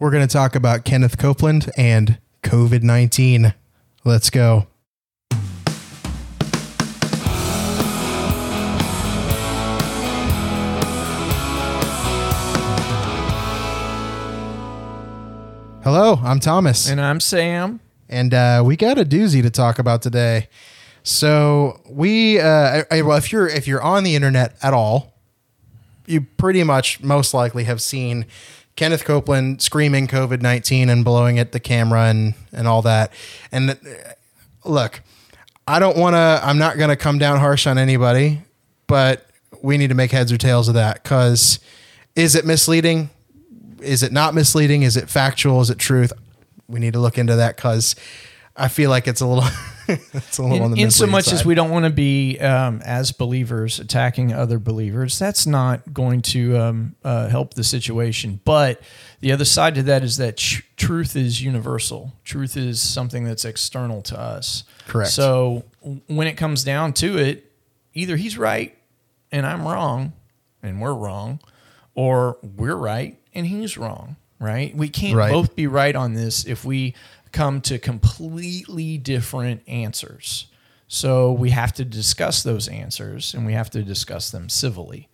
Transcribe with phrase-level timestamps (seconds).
[0.00, 3.52] We're going to talk about Kenneth Copeland and COVID 19.
[4.02, 4.66] Let's go.
[15.82, 16.88] Hello, I'm Thomas.
[16.90, 17.80] And I'm Sam.
[18.08, 20.48] And uh, we got a doozy to talk about today.
[21.02, 25.14] So we, uh, I- well, if you're if you're on the internet at all,
[26.06, 28.26] you pretty much most likely have seen
[28.76, 33.12] Kenneth Copeland screaming COVID nineteen and blowing at the camera and and all that.
[33.52, 33.78] And
[34.64, 35.02] look,
[35.66, 36.40] I don't want to.
[36.42, 38.42] I'm not going to come down harsh on anybody,
[38.86, 39.26] but
[39.62, 41.60] we need to make heads or tails of that because
[42.16, 43.10] is it misleading?
[43.80, 44.82] Is it not misleading?
[44.82, 45.60] Is it factual?
[45.60, 46.12] Is it truth?
[46.68, 47.96] We need to look into that because
[48.56, 49.48] I feel like it's a little,
[50.12, 52.80] it's a little on In, in so much as we don't want to be, um,
[52.84, 58.40] as believers, attacking other believers, that's not going to um, uh, help the situation.
[58.44, 58.80] But
[59.20, 62.12] the other side to that is that tr- truth is universal.
[62.24, 64.64] Truth is something that's external to us.
[64.88, 65.10] Correct.
[65.10, 65.64] So
[66.06, 67.50] when it comes down to it,
[67.94, 68.76] either he's right
[69.32, 70.12] and I'm wrong
[70.62, 71.40] and we're wrong,
[71.94, 74.74] or we're right and he's wrong, right?
[74.76, 75.32] We can't Right.
[75.32, 76.94] both be right on this if we
[77.32, 80.46] come to completely different answers.
[80.88, 85.08] So we have to discuss those answers and we have to discuss them civilly.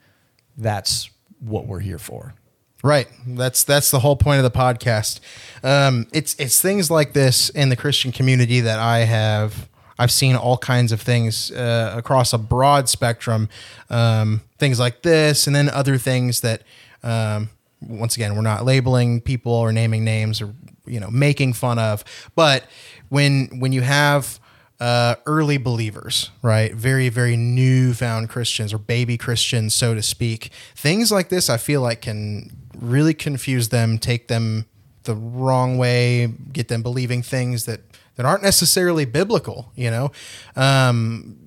[0.57, 2.35] That's what we're here for.
[2.83, 3.09] Right.
[3.27, 5.21] That's that's the whole point of the podcast.
[5.63, 9.69] Um, it's it's things like this in the Christian community that I have.
[9.99, 13.49] I've seen all kinds of things uh, across a broad spectrum.
[13.89, 16.63] Um, things like this, and then other things that,
[17.03, 20.55] um, once again, we're not labeling people or naming names or
[20.87, 22.05] you know making fun of.
[22.35, 22.65] But
[23.09, 24.41] when when you have
[24.81, 26.75] uh, early believers, right?
[26.75, 30.51] Very, very newfound Christians or baby Christians, so to speak.
[30.75, 34.67] Things like this, I feel like, can really confuse them, take them
[35.05, 37.81] the wrong way, get them believing things that
[38.17, 39.73] that aren't necessarily biblical.
[39.77, 40.13] You know,
[40.57, 41.39] um,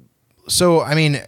[0.50, 1.22] so I mean,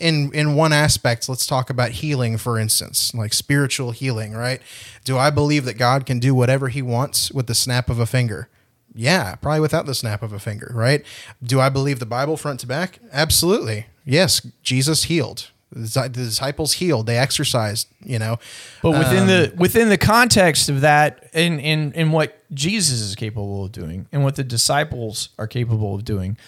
[0.00, 4.60] in in one aspect, let's talk about healing, for instance, like spiritual healing, right?
[5.04, 8.06] Do I believe that God can do whatever He wants with the snap of a
[8.06, 8.48] finger?
[8.94, 11.04] Yeah, probably without the snap of a finger, right?
[11.42, 12.98] Do I believe the Bible front to back?
[13.12, 13.86] Absolutely.
[14.04, 15.50] Yes, Jesus healed.
[15.70, 17.06] The disciples healed.
[17.06, 18.38] They exercised, you know.
[18.82, 23.14] But within Um, the within the context of that, in in in what Jesus is
[23.14, 26.38] capable of doing, and what the disciples are capable of doing,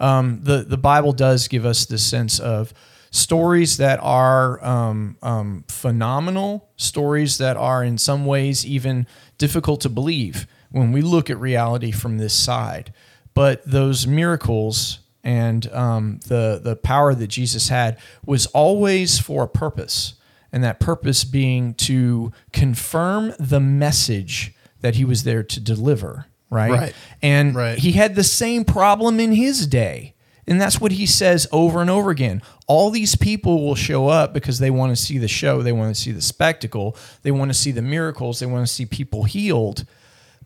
[0.00, 2.72] um, the the Bible does give us this sense of
[3.10, 9.06] stories that are um, um, phenomenal, stories that are in some ways even
[9.38, 12.92] difficult to believe when we look at reality from this side.
[13.34, 19.48] But those miracles and um, the the power that Jesus had was always for a
[19.48, 20.14] purpose,
[20.52, 26.26] and that purpose being to confirm the message that he was there to deliver.
[26.50, 26.70] Right.
[26.70, 26.94] Right.
[27.22, 27.78] And Right.
[27.78, 30.14] he had the same problem in his day.
[30.46, 32.40] And that's what he says over and over again.
[32.66, 35.94] All these people will show up because they want to see the show, they want
[35.94, 39.24] to see the spectacle, they want to see the miracles, they want to see people
[39.24, 39.84] healed.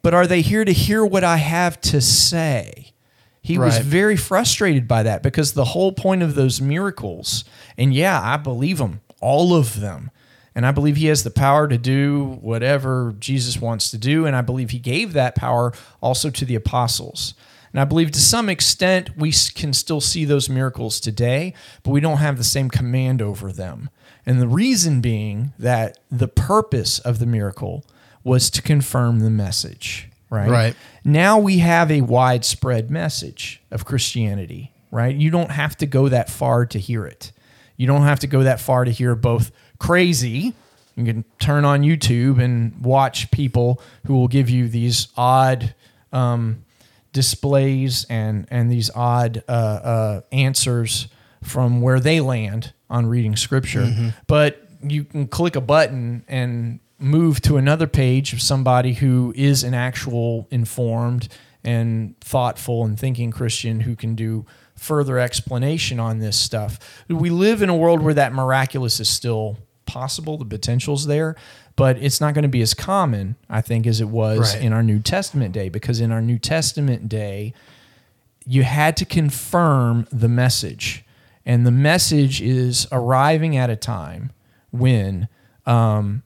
[0.02, 2.88] But are they here to hear what I have to say?
[3.42, 7.44] He was very frustrated by that because the whole point of those miracles,
[7.78, 10.10] and yeah, I believe them, all of them.
[10.54, 14.26] And I believe he has the power to do whatever Jesus wants to do.
[14.26, 17.34] And I believe he gave that power also to the apostles.
[17.72, 22.00] And I believe to some extent we can still see those miracles today, but we
[22.00, 23.88] don't have the same command over them.
[24.26, 27.84] And the reason being that the purpose of the miracle
[28.22, 30.50] was to confirm the message, right?
[30.50, 30.76] Right.
[31.02, 35.16] Now we have a widespread message of Christianity, right?
[35.16, 37.32] You don't have to go that far to hear it.
[37.76, 39.50] You don't have to go that far to hear both
[39.82, 40.54] crazy.
[40.94, 45.74] You can turn on YouTube and watch people who will give you these odd
[46.12, 46.64] um,
[47.12, 51.08] displays and and these odd uh, uh, answers
[51.42, 54.12] from where they land on reading scripture.
[54.28, 59.64] But you can click a button and move to another page of somebody who is
[59.64, 61.28] an actual informed
[61.64, 64.46] and thoughtful and thinking Christian who can do
[64.76, 66.78] further explanation on this stuff.
[67.08, 71.36] We live in a world where that miraculous is still possible, the potential's there,
[71.76, 74.64] but it's not going to be as common, I think, as it was Right.
[74.64, 77.54] in our New Testament day because in our New Testament day,
[78.46, 81.04] you had to confirm the message.
[81.46, 84.32] And the message is arriving at a time
[84.70, 85.28] when
[85.66, 86.22] um,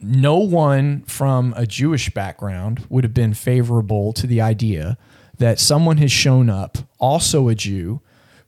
[0.00, 4.98] no one from a Jewish background would have been favorable to the idea
[5.38, 8.00] that someone has shown up, also a Jew,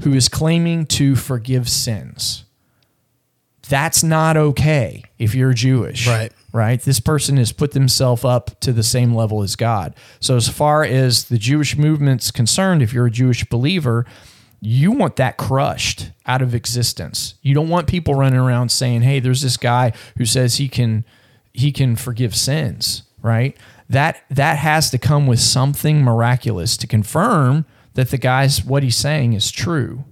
[0.02, 2.44] who is claiming to forgive sins.
[3.69, 6.06] That's not okay if you're Jewish.
[6.06, 6.32] Right.
[6.52, 6.81] Right.
[6.81, 9.94] This person has put themselves up to the same level as God.
[10.20, 14.06] So, as far as the Jewish movement's concerned, if you're a Jewish believer,
[14.61, 17.34] you want that crushed out of existence.
[17.43, 21.05] You don't want people running around saying, "Hey, there's this guy who says he can
[21.52, 23.56] he can forgive sins," right?
[23.90, 28.96] That that has to come with something miraculous to confirm that the guy's what he's
[28.96, 30.05] saying is true.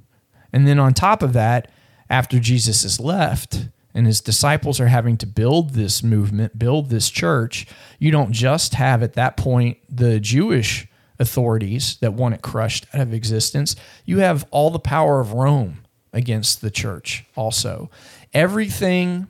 [0.53, 1.69] And then on top of that,
[2.13, 7.09] after Jesus is left and his disciples are having to build this movement, build this
[7.09, 7.67] church,
[7.99, 10.87] you don't just have at that point the Jewish
[11.19, 13.77] authorities that want it crushed out of existence.
[14.05, 17.91] You have all the power of Rome against the church also.
[18.35, 19.27] Everything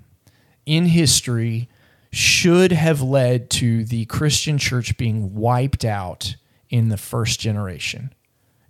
[0.67, 1.69] in history
[2.11, 6.34] should have led to the Christian church being wiped out
[6.69, 8.12] in the first generation.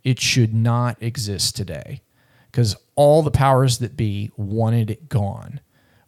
[0.05, 2.03] It should not exist today
[2.53, 5.61] because all the powers that be wanted it gone.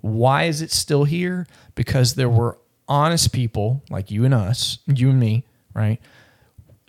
[0.03, 1.47] Why is it still here?
[1.75, 5.99] Because there were honest people like you and us, you and me, right?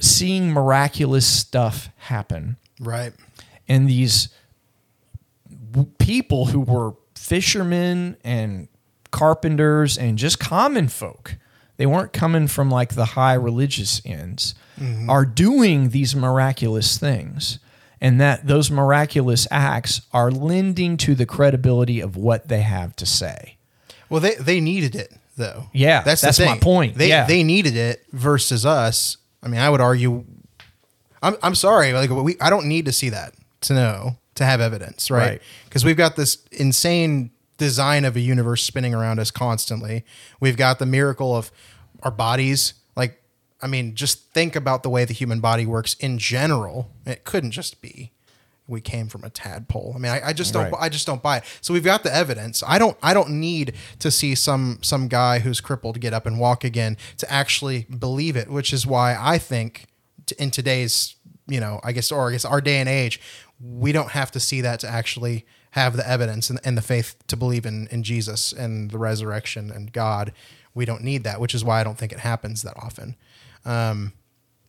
[0.02, 2.58] Seeing miraculous stuff happen.
[2.82, 3.14] Right.
[3.70, 4.28] And these
[5.98, 8.68] people who were fishermen and
[9.12, 11.38] carpenters and just common folk,
[11.78, 15.10] they weren't coming from like the high religious ends, mm-hmm.
[15.10, 17.60] are doing these miraculous things.
[18.02, 23.06] And that those miraculous acts are lending to the credibility of what they have to
[23.06, 23.58] say.
[24.10, 25.70] Well, they they needed it though.
[25.74, 26.60] Yeah, that's the that's my thing.
[26.60, 26.96] point.
[26.98, 27.26] They Yeah.
[27.26, 29.18] they needed it versus us.
[29.42, 30.26] I mean, I would argue.
[31.24, 34.60] I'm I'm sorry, like we I don't need to see that to know to have
[34.62, 35.20] evidence, right?
[35.30, 35.42] Right.
[35.64, 40.04] Because we've got this insane design of a universe spinning around us constantly.
[40.42, 41.52] We've got the miracle of
[42.04, 42.74] our bodies.
[43.62, 46.92] I mean, just think about the way the human body works in general.
[47.06, 48.12] It couldn't just be
[48.68, 49.94] we came from a tadpole.
[49.96, 50.72] I mean, I, I just don't.
[50.72, 50.82] Right.
[50.82, 51.44] I just don't buy it.
[51.62, 52.64] So we've got the evidence.
[52.66, 52.98] I don't.
[53.02, 56.98] I don't need to see some some guy who's crippled get up and walk again
[57.18, 58.50] to actually believe it.
[58.50, 59.86] Which is why I think
[60.26, 61.16] t- in today's,
[61.48, 63.22] you know, I guess or I guess our day and age,
[63.60, 67.16] we don't have to see that to actually have the evidence and, and the faith
[67.28, 70.34] to believe in in Jesus and the resurrection and God.
[70.74, 73.16] We don't need that, which is why I don't think it happens that often.
[73.66, 74.14] Um,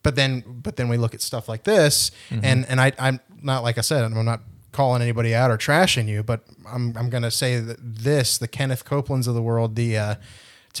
[0.03, 3.61] but then but then we look at stuff like this and and I I'm not
[3.63, 4.41] like I said I'm not
[4.71, 8.47] calling anybody out or trashing you but I'm I'm going to say that this the
[8.47, 10.15] Kenneth Copelands of the world the uh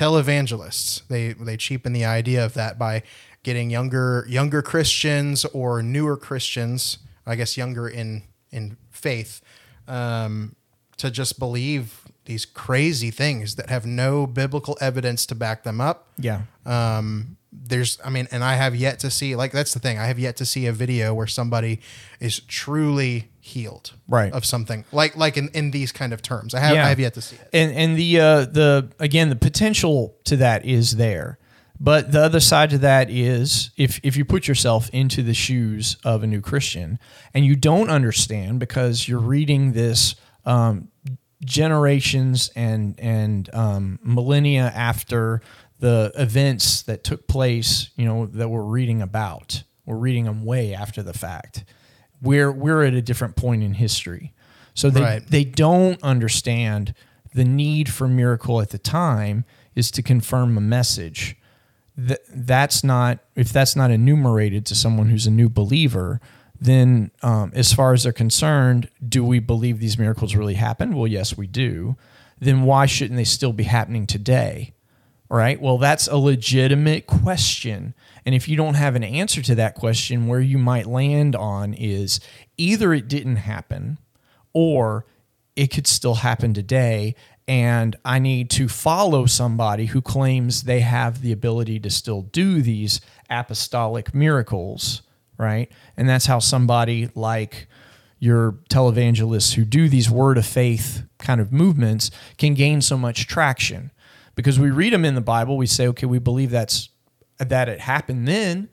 [0.01, 3.03] televangelists they they cheapen the idea of that by
[3.43, 9.41] getting younger younger Christians or newer Christians I guess younger in in faith
[9.87, 10.55] um
[10.97, 16.07] to just believe these crazy things that have no biblical evidence to back them up
[16.17, 16.41] Yeah.
[16.65, 20.05] um there's i mean and i have yet to see like that's the thing i
[20.05, 21.79] have yet to see a video where somebody
[22.19, 24.31] is truly healed Right.
[24.33, 26.85] of something like like in, in these kind of terms i have Yeah.
[26.85, 30.35] i have yet to see it and and the uh, the again the potential to
[30.37, 31.37] that is there,
[31.79, 35.95] but the other side to that is if if you put yourself into the shoes
[36.03, 36.99] of a new Christian
[37.33, 40.15] and you don't understand because you're reading this
[40.45, 40.89] um,
[41.45, 45.41] generations and and um, millennia after
[45.79, 50.73] the events that took place, you know that we're reading about, we're reading them way
[50.73, 51.63] after the fact.
[52.21, 54.33] We're we're at a different point in history.
[54.73, 55.27] So they, Right.
[55.27, 56.93] they don't understand
[57.33, 59.45] the need for miracle at the time
[59.75, 61.35] is to confirm a message.
[61.95, 66.19] That that's not if that's not enumerated to someone who's a new believer,
[66.59, 70.95] then um, as far as they're concerned, do we believe these miracles really happened?
[70.95, 71.95] Well, yes, we do.
[72.39, 74.73] Then why shouldn't they still be happening today?
[75.29, 75.61] Right.
[75.61, 77.93] Well, that's a legitimate question.
[78.25, 81.73] And if you don't have an answer to that question, where you might land on
[81.73, 82.21] is
[82.55, 83.97] either it didn't happen
[84.53, 85.05] or
[85.57, 87.15] it could still happen today.
[87.45, 92.61] And I need to follow somebody who claims they have the ability to still do
[92.61, 95.01] these apostolic miracles.
[95.37, 95.69] Right.
[95.97, 97.67] And that's how somebody like
[98.19, 103.27] your televangelists who do these word of faith kind of movements can gain so much
[103.27, 103.91] traction
[104.37, 105.57] because we read them in the Bible.
[105.57, 106.87] We say, okay, we believe that's
[107.39, 108.69] that it happened then,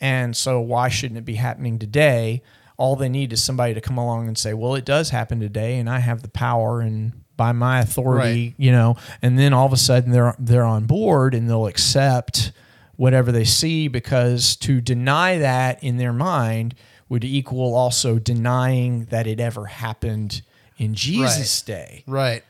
[0.00, 2.42] and so why shouldn't it be happening today?
[2.78, 5.78] All they need is somebody to come along and say, well, it does happen today,
[5.78, 8.54] and I have the power and by my authority, Right.
[8.56, 12.52] you know, and then all of a sudden they're they're on board and they'll accept
[12.96, 16.74] whatever they see because to deny that in their mind
[17.08, 20.42] would equal also denying that it ever happened
[20.76, 22.04] in Jesus' day.
[22.06, 22.42] right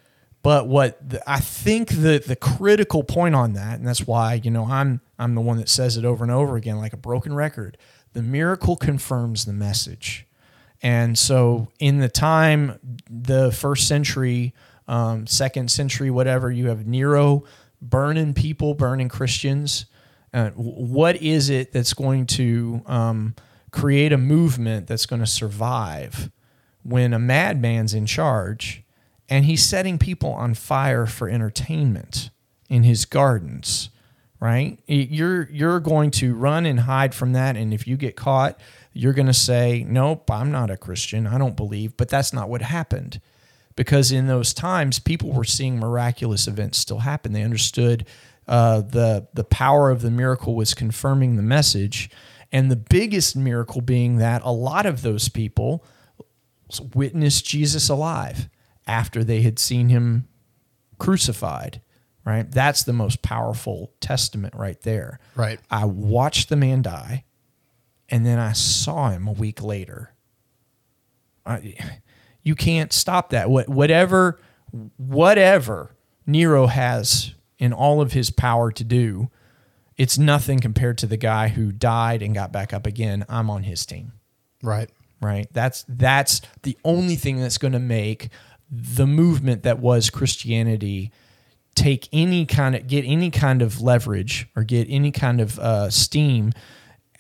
[0.43, 4.51] But what the, I think the the critical point on that, and that's why you
[4.51, 7.35] know I'm I'm the one that says it over and over again like a broken
[7.35, 7.79] record.
[8.13, 10.27] The miracle confirms the message,
[10.83, 14.53] and so in the time the first century
[14.89, 16.51] um, second century, whatever.
[16.51, 17.45] You have Nero
[17.81, 19.87] burning people, burning Christians.
[20.33, 23.35] Uh, what is it that's going to um,
[23.71, 26.31] create a movement that's going to survive
[26.83, 28.82] when a madman's in charge
[29.29, 32.31] and he's setting people on fire for entertainment
[32.69, 33.89] in his gardens?
[34.41, 34.79] Right?
[34.89, 38.59] You're you're going to run and hide from that, and if you get caught,
[38.93, 41.29] you're going to say, "Nope, I'm not a Christian.
[41.29, 43.21] I don't believe." But that's not what happened
[43.77, 47.33] because in those times people were seeing miraculous events still happen.
[47.33, 48.07] They understood
[48.49, 52.11] uh, the the power of the miracle was confirming the message,
[52.51, 55.85] and the biggest miracle being that a lot of those people
[56.95, 58.49] witnessed Jesus alive
[58.87, 60.29] after they had seen him
[60.99, 61.81] crucified.
[62.25, 65.19] Right, that's the most powerful testament right there.
[65.35, 67.25] Right, I watched the man die,
[68.09, 70.15] and then I saw him a week later.
[71.45, 71.75] I,
[72.45, 73.51] you can't stop that.
[73.51, 74.39] What, whatever,
[74.97, 75.97] whatever
[76.27, 79.29] Nero has in all of his power to do,
[79.97, 83.25] it's nothing compared to the guy who died and got back up again.
[83.29, 84.13] I'm on his team.
[84.63, 84.91] Right.
[85.21, 85.47] Right.
[85.53, 88.31] That's that's the only thing that's going to make
[88.75, 91.13] the movement that was Christianity
[91.75, 95.91] take any kind of get any kind of leverage or get any kind of uh,
[95.91, 96.53] steam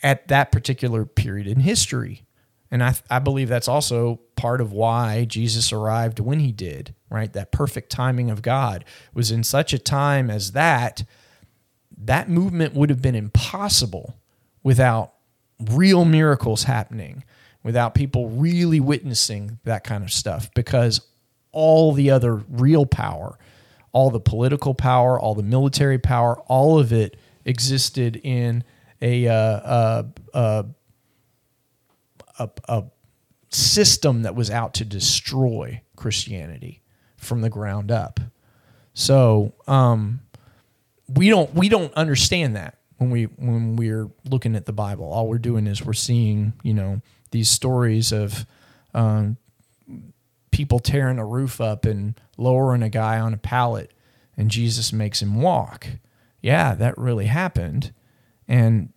[0.02, 2.25] at that particular period in history.
[2.71, 7.30] And I, I believe that's also part of why Jesus arrived when he did, right?
[7.32, 11.04] That perfect timing of God was in such a time as that,
[11.99, 14.16] that movement would have been impossible
[14.62, 15.12] without
[15.61, 17.25] real miracles happening,
[17.62, 21.02] without people really witnessing that kind of stuff, because
[21.52, 23.38] all the other real power,
[23.92, 28.64] all the political power, all the military power, all of it existed in
[29.00, 30.02] a, uh, uh,
[30.35, 30.62] uh,
[32.38, 32.85] a, a
[33.50, 36.82] system that was out to destroy Christianity
[37.16, 38.21] from the ground up.
[38.94, 40.21] So um,
[41.09, 45.06] we don't we don't understand that when we when we're looking at the Bible.
[45.06, 48.47] All we're doing is we're seeing you know these stories of
[48.94, 49.37] um,
[50.52, 53.92] people tearing a roof up and lowering a guy on a pallet,
[54.37, 55.88] and Jesus makes him walk.
[56.40, 57.92] Yeah, that really happened,
[58.47, 58.92] and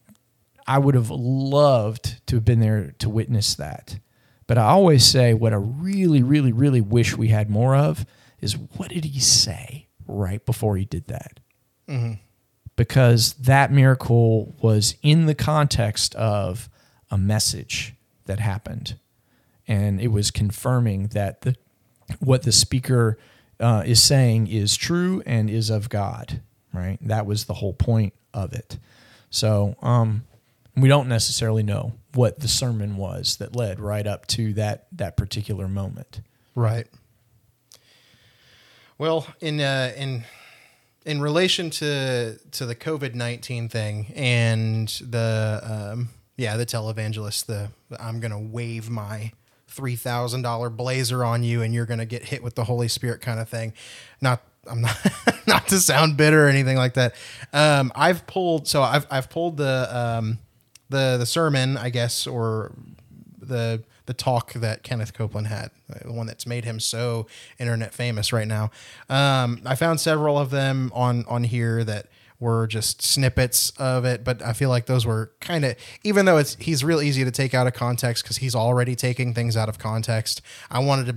[0.67, 3.99] I would have loved to have been there to witness that.
[4.47, 8.05] But I always say what I really, really, really wish we had more of
[8.41, 11.39] is what did he say right before he did that?
[11.87, 12.13] Mm-hmm.
[12.75, 16.69] Because that miracle was in the context of
[17.09, 17.95] a message
[18.25, 18.97] that happened.
[19.67, 21.55] And it was confirming that the,
[22.19, 23.17] what the speaker
[23.59, 26.41] uh, is saying is true and is of God,
[26.73, 26.97] right?
[27.01, 28.77] That was the whole point of it.
[29.29, 30.23] So, um,
[30.75, 35.17] we don't necessarily know what the sermon was that led right up to that that
[35.17, 36.21] particular moment.
[36.53, 36.87] Right.
[38.97, 40.23] Well, in uh, in
[41.05, 47.69] in relation to to the COVID nineteen thing and the um, yeah the televangelist the,
[47.89, 49.31] the I'm gonna wave my
[49.75, 53.21] three thousand dollar blazer on you and you're gonna get hit with the Holy Spirit
[53.21, 53.73] kind of thing.
[54.21, 54.97] Not I'm not
[55.47, 57.15] not to sound bitter or anything like that.
[57.53, 60.39] Um, I've pulled so I've I've pulled the um,
[60.89, 62.71] the the sermon, I guess, or
[63.39, 67.25] the the talk that Kenneth Copeland had, the one that's made him so
[67.59, 68.69] internet famous right now.
[69.09, 72.07] Um, I found several of them on on here that
[72.39, 76.37] were just snippets of it, but I feel like those were kind of even though
[76.37, 79.69] it's he's real easy to take out of context because he's already taking things out
[79.69, 80.41] of context.
[80.69, 81.15] I wanted to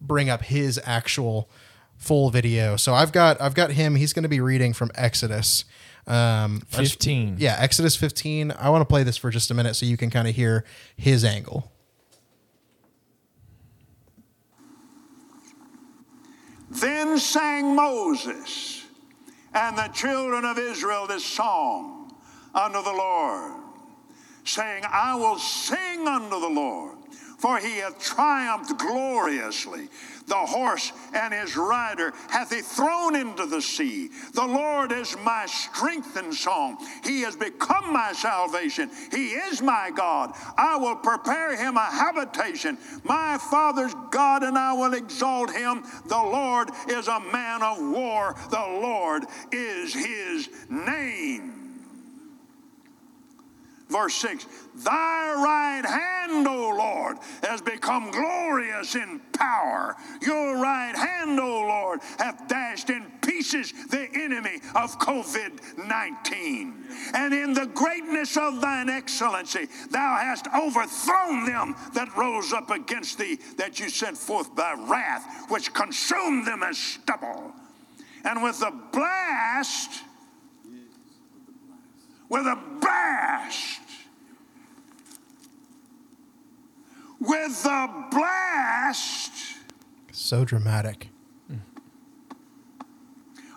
[0.00, 1.50] bring up his actual
[1.96, 2.76] full video.
[2.76, 3.96] So I've got I've got him.
[3.96, 5.64] He's going to be reading from Exodus
[6.06, 7.36] um, 15.
[7.38, 8.52] yeah, Exodus 15.
[8.52, 10.64] I want to play this for just a minute so you can kind of hear
[10.96, 11.70] his angle.
[16.70, 18.83] Then sang Moses
[19.54, 22.12] and the children of Israel this song
[22.54, 23.52] unto the Lord,
[24.44, 26.98] saying, I will sing unto the Lord,
[27.38, 29.88] for he hath triumphed gloriously.
[30.26, 34.08] The horse and his rider hath he thrown into the sea.
[34.32, 36.78] The Lord is my strength and song.
[37.04, 38.90] He has become my salvation.
[39.10, 40.34] He is my God.
[40.56, 45.84] I will prepare him a habitation, my father's God, and I will exalt him.
[46.06, 48.34] The Lord is a man of war.
[48.50, 51.63] The Lord is his name.
[53.88, 59.94] Verse 6 Thy right hand, O Lord, has become glorious in power.
[60.22, 66.84] Your right hand, O Lord, hath dashed in pieces the enemy of COVID 19.
[67.14, 73.18] And in the greatness of thine excellency, thou hast overthrown them that rose up against
[73.18, 77.52] thee, that you sent forth thy wrath, which consumed them as stubble.
[78.24, 80.02] And with the blast,
[82.34, 83.80] with a blast,
[87.20, 89.30] with the blast
[90.10, 91.10] So dramatic.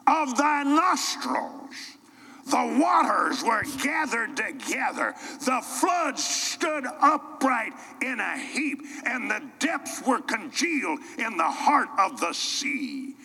[0.05, 1.97] of thy nostrils.
[2.45, 5.15] The waters were gathered together.
[5.39, 11.89] The floods stood upright in a heap, and the depths were congealed in the heart
[11.97, 13.15] of the sea.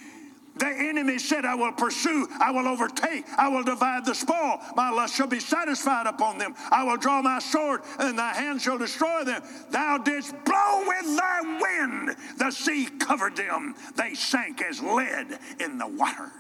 [0.57, 4.61] The enemy said, I will pursue, I will overtake, I will divide the spoil.
[4.77, 6.55] My lust shall be satisfied upon them.
[6.71, 9.43] I will draw my sword, and thy hand shall destroy them.
[9.71, 12.17] Thou didst blow with thy wind.
[12.39, 13.75] The sea covered them.
[13.97, 16.33] They sank as lead in the waters.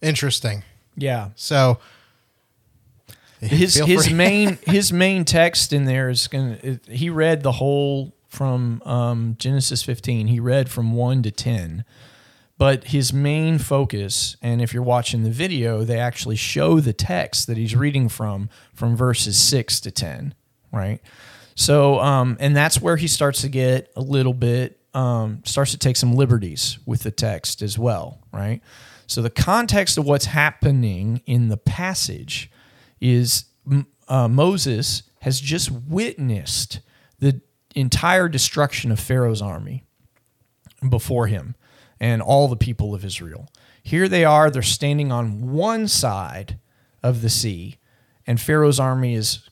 [0.00, 0.62] Interesting.
[0.96, 1.30] Yeah.
[1.34, 1.80] So
[3.40, 8.13] his his main his main text in there is going to he read the whole
[8.34, 11.84] from um, Genesis 15 he read from 1 to 10
[12.58, 17.46] but his main focus and if you're watching the video they actually show the text
[17.46, 20.34] that he's reading from from verses 6 to 10
[20.72, 21.00] right?
[21.54, 25.78] So um, and that's where he starts to get a little bit um, starts to
[25.78, 28.60] take some liberties with the text as well right?
[29.06, 32.50] So the context of what's happening in the passage
[33.00, 33.44] is
[34.08, 36.80] uh, Moses has just witnessed
[37.18, 37.40] the
[37.74, 39.84] entire destruction of Pharaoh's army
[40.88, 41.54] before him
[42.00, 43.48] and all the people of Israel.
[43.82, 46.58] Here they are, they're standing on one side
[47.02, 47.76] of the sea,
[48.26, 49.48] and Pharaoh's army is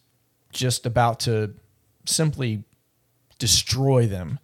[0.53, 1.55] just about to
[2.07, 2.65] simply
[3.39, 4.39] destroy them.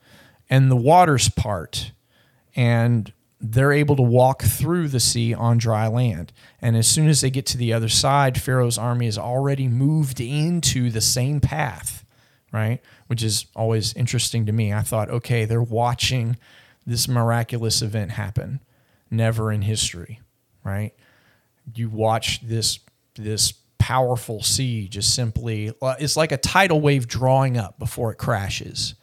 [0.50, 1.92] And the waters part,
[2.56, 6.32] and they're able to walk through the sea on dry land.
[6.60, 10.20] And as soon as they get to the other side, Pharaoh's army has already moved
[10.20, 11.97] into the same path,
[12.58, 12.80] right?
[13.06, 14.72] Which is always interesting to me.
[14.72, 16.36] I thought, okay, they're watching
[16.84, 18.60] this miraculous event happen.
[19.10, 20.20] Never in history,
[20.64, 20.92] right?
[21.74, 22.80] You watch this
[23.14, 28.16] this powerful sea just simply uh, it's like a tidal wave drawing up before it
[28.16, 28.96] crashes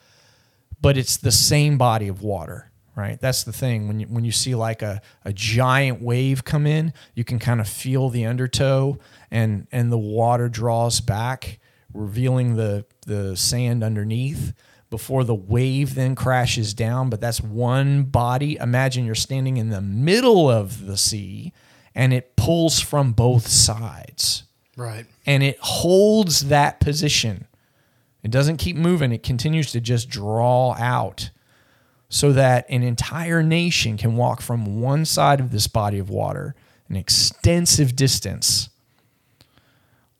[0.79, 4.31] but it's the same body of water right that's the thing when you when you
[4.31, 8.97] see like a, a giant wave come in you can kind of feel the undertow
[9.31, 11.57] and and the water draws back
[11.95, 14.53] revealing the the sand underneath
[14.89, 19.81] before the wave then crashes down but that's one body imagine you're standing in the
[19.81, 21.51] middle of the sea
[21.95, 24.43] and it pulls from both sides
[24.75, 25.05] right.
[25.25, 27.47] and it holds that position.
[28.21, 31.29] It doesn't keep moving, it continues to just draw out
[32.09, 36.55] so that an entire nation can walk from one side of this body of water
[36.87, 38.69] an extensive distance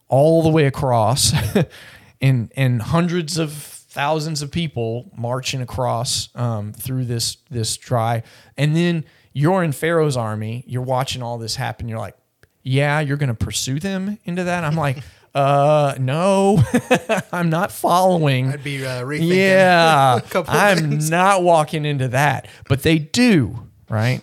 [0.07, 1.33] all the way across
[2.21, 8.23] and and hundreds of thousands of people marching across um, through this this dry.
[8.57, 12.15] And then you're in pharaoh's army you're watching all this happen you're like
[12.63, 14.63] yeah you're going to pursue them into that?
[14.63, 14.97] I'm like
[15.35, 16.63] uh no
[17.33, 18.47] i'm not following.
[18.49, 21.09] I'd be uh, rethinking yeah a couple i'm things.
[21.11, 22.47] not walking into that.
[22.69, 24.21] But they do right?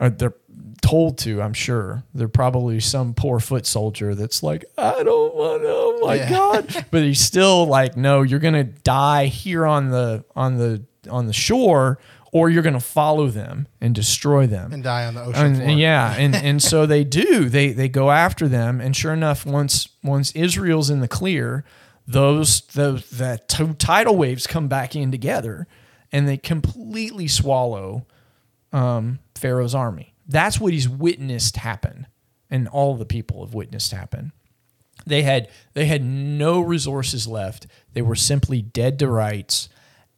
[0.00, 0.34] Or they're
[0.88, 5.60] told to i'm sure they're probably some poor foot soldier that's like i don't want
[5.62, 6.30] to oh my Yeah.
[6.30, 11.26] god but he's still like no you're gonna die here on the on the on
[11.26, 11.98] the shore
[12.32, 15.68] or you're gonna follow them and destroy them and die on the ocean and, floor.
[15.70, 17.48] and yeah, and and so they do.
[17.48, 21.64] They they go after them, and sure enough, once once Israel's in the clear,
[22.06, 25.66] those those that two tidal waves come back in together,
[26.12, 28.06] and they completely swallow
[28.74, 30.12] um, Pharaoh's army.
[30.28, 32.06] That's what he's witnessed happen,
[32.50, 34.32] and all the people have witnessed happen.
[35.06, 37.66] They had they had no resources left.
[37.94, 39.68] They were simply dead to rights,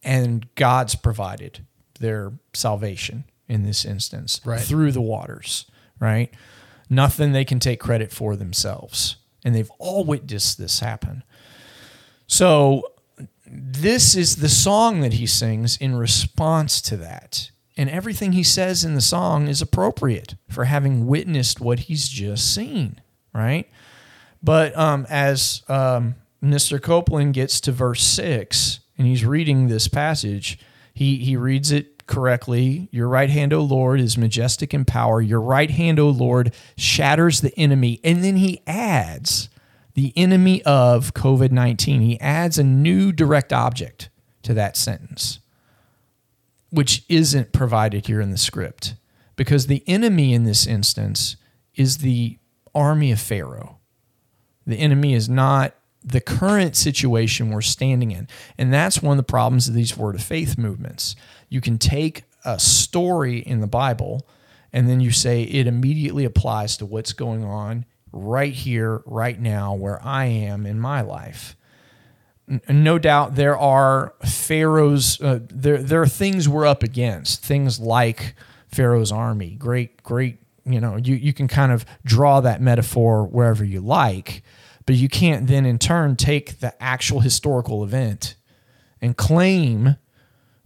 [0.03, 1.65] and God's provided
[1.99, 4.59] their salvation in this instance Right.
[4.59, 5.65] through the waters.
[5.99, 6.33] Right,
[6.89, 11.23] nothing they can take credit for themselves, and they've all witnessed this happen.
[12.27, 12.83] So
[13.45, 17.50] this is the song that he sings in response to that.
[17.77, 22.53] And everything he says in the song is appropriate for having witnessed what he's just
[22.53, 22.99] seen,
[23.33, 23.69] right?
[24.43, 26.81] But um, as um, Mr.
[26.81, 30.59] Copeland gets to verse six and he's reading this passage,
[30.93, 32.89] he, he reads it correctly.
[32.91, 35.21] Your right hand, O Lord, is majestic in power.
[35.21, 38.01] Your right hand, O Lord, shatters the enemy.
[38.03, 39.49] And then he adds
[39.93, 42.01] the enemy of COVID 19.
[42.01, 44.09] He adds a new direct object
[44.43, 45.39] to that sentence
[46.71, 48.95] which isn't provided here in the script
[49.35, 51.35] because the enemy in this instance
[51.75, 52.37] is the
[52.73, 53.77] army of Pharaoh.
[54.65, 58.27] The enemy is not the current situation we're standing in.
[58.57, 61.15] And that's one of the problems of these word of faith movements.
[61.49, 64.27] You can take a story in the Bible
[64.73, 69.73] and then you say it immediately applies to what's going on right here, right now,
[69.73, 71.55] where I am in my life.
[72.67, 78.35] No doubt there are Pharaoh's, uh, there, there are things we're up against, things like
[78.67, 79.51] Pharaoh's army.
[79.51, 84.43] Great, great, you know, you, you can kind of draw that metaphor wherever you like
[84.85, 88.35] but you can't then in turn take the actual historical event
[89.01, 89.95] and claim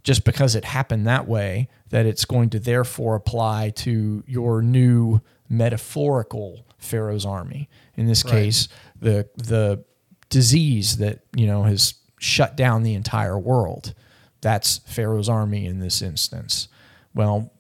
[0.04, 5.22] just because it happened that way that it's going to therefore apply to your new
[5.50, 7.70] metaphorical Pharaoh's army.
[7.96, 8.32] In this right.
[8.32, 8.68] case,
[9.00, 9.84] the the
[10.30, 13.94] disease that you know has shut down the entire world.
[14.42, 16.68] That's Pharaoh's army in this instance.
[17.14, 17.52] Well,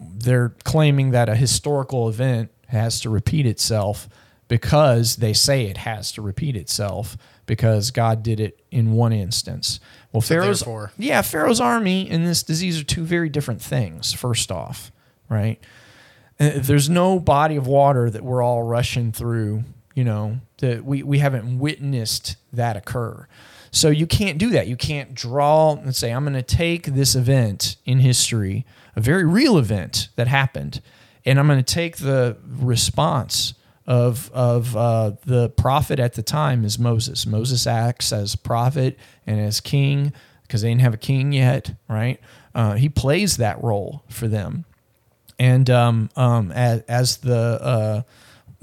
[0.00, 4.08] they're claiming that a historical event has to repeat itself
[4.48, 9.80] because they say it has to repeat itself because God did it in one instance.
[10.12, 10.92] Well, so Pharaoh's therefore.
[10.98, 14.12] yeah, Pharaoh's army and this disease are two very different things.
[14.12, 14.92] First off,
[15.28, 15.60] right?
[16.38, 19.64] Uh, there's no body of water that we're all rushing through.
[19.94, 23.26] You know that we we haven't witnessed that occur.
[23.70, 24.68] So you can't do that.
[24.68, 29.24] You can't draw and say, I'm going to take this event in history, a very
[29.24, 30.80] real event that happened,
[31.24, 33.54] and I'm going to take the response
[33.86, 37.26] of of uh, the prophet at the time is Moses.
[37.26, 42.20] Moses acts as prophet and as king because they didn't have a king yet, right?
[42.54, 44.64] Uh, he plays that role for them,
[45.38, 48.02] and um, um, as, as the uh,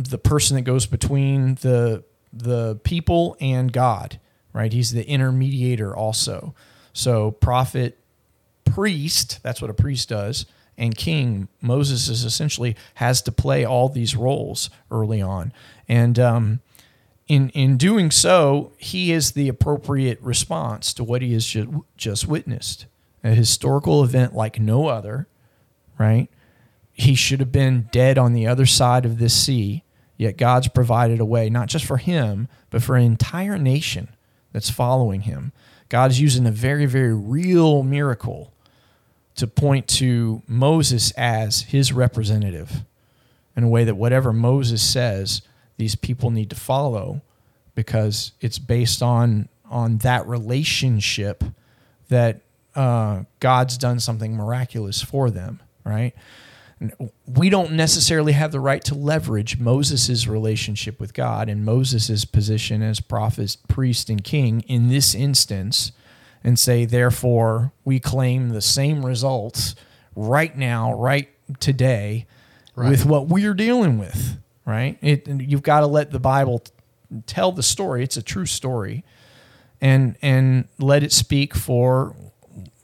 [0.06, 4.20] the person that goes between the the people and God,
[4.54, 4.72] right?
[4.72, 6.56] He's the intermediator also.
[6.94, 7.98] So prophet,
[8.64, 9.40] priest.
[9.44, 10.46] That's what a priest does
[10.82, 15.54] and king, Moses is essentially has to play all these roles early on,
[15.88, 16.60] and um,
[17.28, 22.28] in in doing so, he is the appropriate response to what he has just, just
[22.28, 22.88] witnessed,
[23.24, 25.28] a historical event like no other,
[26.00, 26.30] right?
[26.94, 29.84] He should have been dead on the other side of this sea,
[30.22, 34.08] yet God's provided a way, not just for him, but for an entire nation
[34.52, 35.52] that's following him.
[35.90, 38.54] God's using a very, very real miracle
[39.34, 42.84] to point to Moses as his representative
[43.58, 45.42] in a way that whatever Moses says,
[45.78, 47.22] these people need to follow
[47.74, 51.44] because it's based on on that relationship
[52.10, 52.42] that
[52.76, 56.14] uh, God's done something miraculous for them, right?
[57.28, 62.82] We don't necessarily have the right to leverage Moses' relationship with God and Moses' position
[62.82, 65.92] as prophet, priest, and king in this instance
[66.44, 69.76] and say, therefore, we claim the same results
[70.16, 72.26] right now, right today,
[72.76, 72.90] right.
[72.90, 74.38] with what we're dealing with.
[74.66, 74.98] Right?
[75.02, 76.64] It, you've got to let the Bible
[77.26, 78.04] tell the story.
[78.04, 79.04] It's a true story,
[79.82, 82.16] and and let it speak for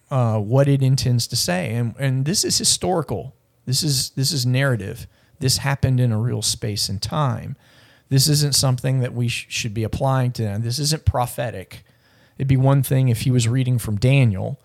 [0.09, 1.73] uh, what it intends to say.
[1.73, 3.35] And and this is historical.
[3.67, 5.05] This is this is narrative.
[5.39, 7.55] This happened in a real space and time.
[8.09, 10.63] This isn't something that we sh- should be applying to them.
[10.63, 11.83] This isn't prophetic.
[12.37, 14.59] It'd be one thing if he was reading from Daniel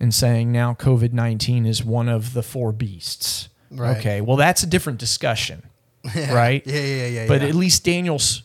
[0.00, 3.50] and saying now COVID 19 is one of the four beasts.
[3.70, 3.98] Right.
[3.98, 5.62] Okay, well, that's a different discussion,
[6.14, 6.32] yeah.
[6.32, 6.62] right?
[6.66, 7.28] Yeah, yeah, yeah.
[7.28, 7.48] But yeah.
[7.48, 8.42] at least Daniel's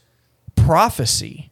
[0.56, 1.52] prophecy,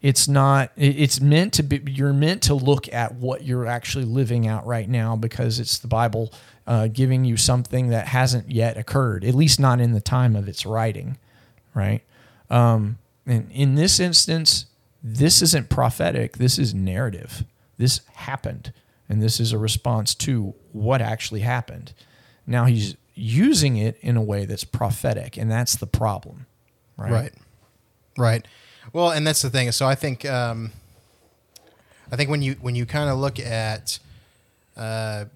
[0.00, 4.46] it's not, it's meant to be, you're meant to look at what you're actually living
[4.46, 6.32] out right now because it's the Bible
[6.68, 10.46] uh, giving you something that hasn't yet occurred, at least not in the time of
[10.46, 11.16] its writing,
[11.74, 12.02] right?
[12.50, 14.66] Um, and in this instance,
[15.02, 17.44] this isn't prophetic, this is narrative.
[17.78, 18.74] This happened,
[19.08, 21.94] and this is a response to what actually happened.
[22.46, 26.44] Now he's using it in a way that's prophetic, and that's the problem.
[26.98, 27.10] Right.
[27.10, 27.32] Right.
[28.18, 28.48] Right.
[28.92, 29.72] Well, and that's the thing.
[29.72, 30.72] So I think um,
[32.12, 33.98] I think when you when you kind of look at
[34.76, 35.26] uh,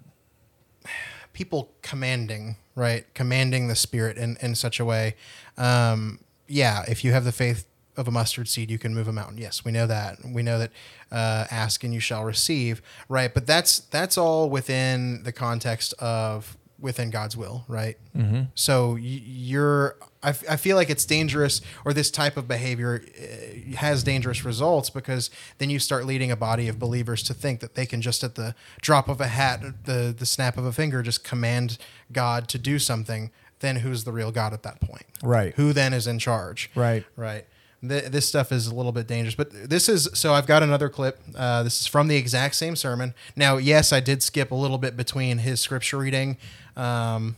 [1.33, 5.15] people commanding, right, commanding the spirit in in such a way,
[5.57, 7.65] um, yeah, if you have the faith
[7.95, 9.37] of a mustard seed, you can move a mountain.
[9.37, 10.17] Yes, we know that.
[10.25, 10.71] We know that
[11.11, 13.33] uh, ask and you shall receive, right?
[13.33, 17.97] But that's that's all within the context of within God's will, right?
[18.15, 18.41] Mm-hmm.
[18.55, 23.75] So you're, I, f- I feel like it's dangerous, or this type of behavior uh,
[23.75, 27.75] has dangerous results because then you start leading a body of believers to think that
[27.75, 31.03] they can just at the drop of a hat, the the snap of a finger,
[31.03, 31.77] just command
[32.11, 33.31] God to do something.
[33.59, 35.05] Then who's the real God at that point?
[35.21, 35.53] Right.
[35.55, 36.69] Who then is in charge?
[36.75, 37.05] Right.
[37.15, 37.45] Right.
[37.87, 39.35] th- this stuff is a little bit dangerous.
[39.35, 41.19] But this is so I've got another clip.
[41.35, 43.13] Uh, this is from the exact same sermon.
[43.35, 46.37] Now, yes, I did skip a little bit between his scripture reading,
[46.75, 47.37] um,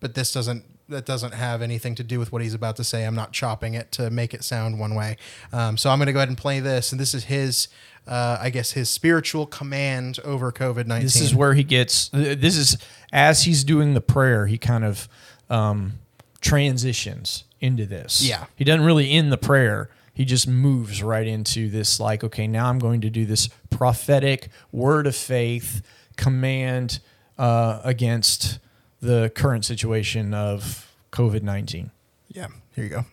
[0.00, 3.04] but this doesn't that doesn't have anything to do with what he's about to say.
[3.04, 5.16] I'm not chopping it to make it sound one way.
[5.52, 7.68] Um, so I'm going to go ahead and play this, and this is his.
[8.04, 11.04] Uh, I guess his spiritual command over COVID nineteen.
[11.06, 12.08] This is where he gets.
[12.08, 12.76] This is
[13.12, 14.46] as he's doing the prayer.
[14.48, 15.08] He kind of
[15.48, 16.00] um,
[16.40, 18.22] transitions into this.
[18.22, 18.46] Yeah.
[18.56, 19.88] he doesn't really end the prayer.
[20.12, 21.98] He just moves right into this.
[21.98, 25.80] Like, okay, now I'm going to do this prophetic word of faith
[26.16, 26.98] command
[27.38, 28.58] uh, against
[29.02, 31.90] the current situation of COVID nineteen.
[32.28, 32.46] yeah.
[32.74, 33.04] Here you go.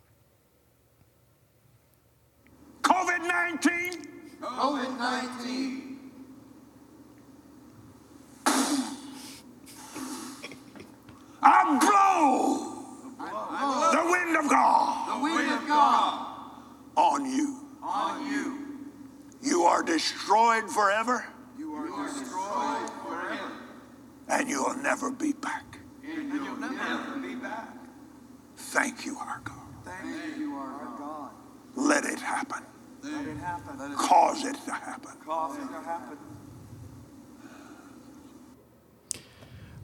[2.83, 4.07] COVID 19
[4.41, 5.99] COVID 19.
[11.41, 12.75] I blow
[13.91, 16.25] the wind of God The wind of God
[16.95, 17.59] on you.
[17.81, 18.67] on you.
[19.41, 21.25] You are destroyed forever,
[21.57, 23.51] You are destroyed forever.
[24.27, 25.68] and you'll never be back.
[26.29, 27.69] And you'll never be back.
[28.55, 29.55] Thank you, our God.
[29.83, 31.31] Thank you, our God.
[31.75, 32.63] Let it happen.
[33.01, 33.95] Let it happen.
[33.95, 35.11] Cause it to happen.
[35.25, 36.17] cause it to happen.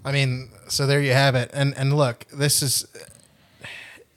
[0.03, 1.49] I mean, so there you have it.
[1.51, 2.86] And and look, this is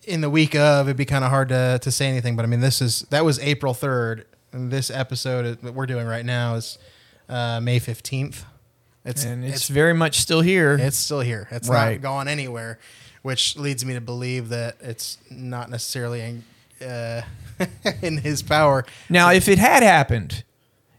[0.05, 0.87] in the week of.
[0.87, 3.25] It'd be kind of hard to to say anything, but I mean, this is that
[3.25, 6.77] was April third, this episode that we're doing right now is
[7.29, 8.45] uh, May fifteenth.
[9.09, 10.75] It's And it's, very much still here.
[10.81, 11.49] it's still here.
[11.51, 11.93] It's Right.
[11.95, 12.79] not gone anywhere,
[13.23, 16.21] which leads me to believe that it's not necessarily
[16.81, 17.23] in, uh,
[18.03, 18.85] in his power.
[19.09, 20.45] Now, if it had happened,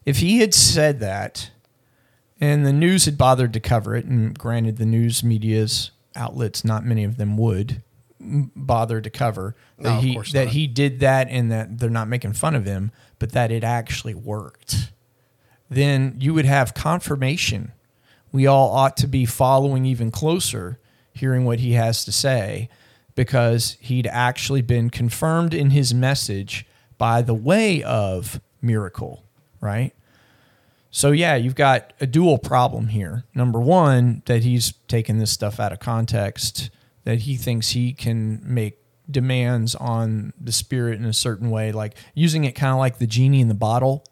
[0.06, 1.52] if he had said that,
[2.42, 6.86] and the news had bothered to cover it, and granted, the news media's outlets, not
[6.86, 7.84] many of them would
[8.20, 12.34] bother to cover that No, he that he did that, and that they're not making
[12.34, 14.92] fun of him, but that it actually worked.
[15.70, 17.72] Then you would have confirmation.
[18.32, 20.80] We all ought to be following even closer,
[21.14, 22.70] hearing what he has to say,
[23.16, 26.66] because he'd actually been confirmed in his message
[26.98, 29.24] by the way of miracle,
[29.60, 29.94] right?
[30.92, 33.24] So yeah, you've got a dual problem here.
[33.36, 36.70] Number one, that he's taken this stuff out of context,
[37.04, 41.96] that he thinks he can make demands on the spirit in a certain way, like
[42.14, 44.04] using it kind of like the genie in the bottle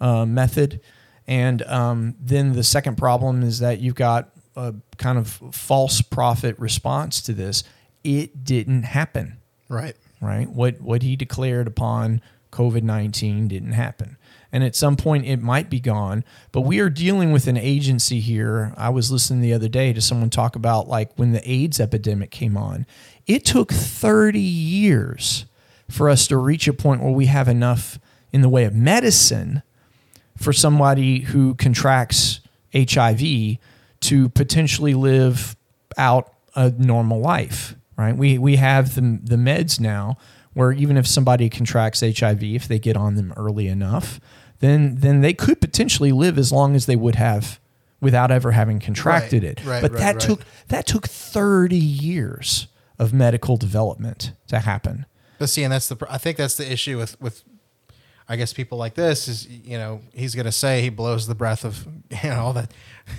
[0.00, 0.80] uh, method.
[1.26, 6.58] And um, then the second problem is that you've got a kind of false prophet
[6.58, 7.64] response to this.
[8.02, 9.96] It didn't happen Right.
[10.20, 10.48] right?
[10.48, 12.20] What what he declared upon
[12.52, 14.16] COVID nineteen didn't happen,
[14.52, 16.22] and at some point it might be gone.
[16.52, 18.74] But we are dealing with an agency here.
[18.76, 22.30] I was listening the other day to someone talk about like when the AIDS epidemic
[22.30, 22.86] came on,
[23.26, 25.46] it took thirty years
[25.90, 27.98] for us to reach a point where we have enough
[28.32, 29.62] in the way of medicine
[30.36, 32.40] for somebody who contracts
[32.74, 33.58] HIV
[34.00, 35.56] to potentially live
[35.96, 38.16] out a normal life, right?
[38.16, 40.16] We we have the the meds now
[40.52, 44.20] where even if somebody contracts HIV, if they get on them early enough,
[44.60, 47.58] then then they could potentially live as long as they would have
[48.00, 49.64] without ever having contracted Right, it.
[49.64, 52.66] right, but right, that took that took 30 years
[52.98, 55.06] of medical development to happen.
[55.38, 57.42] But see, and that's the I think that's the issue with with
[58.28, 61.64] I guess people like this is you know he's gonna say he blows the breath
[61.64, 61.86] of
[62.22, 62.72] you know all that.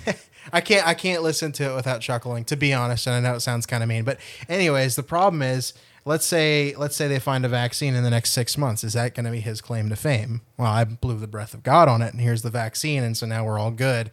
[0.52, 3.36] I can't I can't listen to it without chuckling to be honest, and I know
[3.36, 5.74] it sounds kind of mean, but anyways, the problem is
[6.06, 8.82] let's say let's say they find a vaccine in the next six months.
[8.82, 10.40] Is that going to be his claim to fame?
[10.56, 13.26] Well, I blew the breath of God on it, and here's the vaccine, and so
[13.26, 14.10] now we're all good,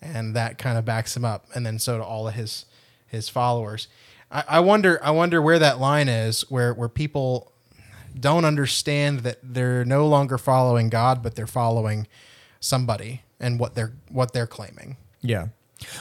[0.00, 2.64] and that kind of backs him up, and then so do all of his
[3.06, 3.88] his followers.
[4.30, 7.51] I, I wonder I wonder where that line is where where people
[8.18, 12.06] don't understand that they're no longer following God, but they're following
[12.60, 14.96] somebody and what they're what they're claiming.
[15.20, 15.48] Yeah.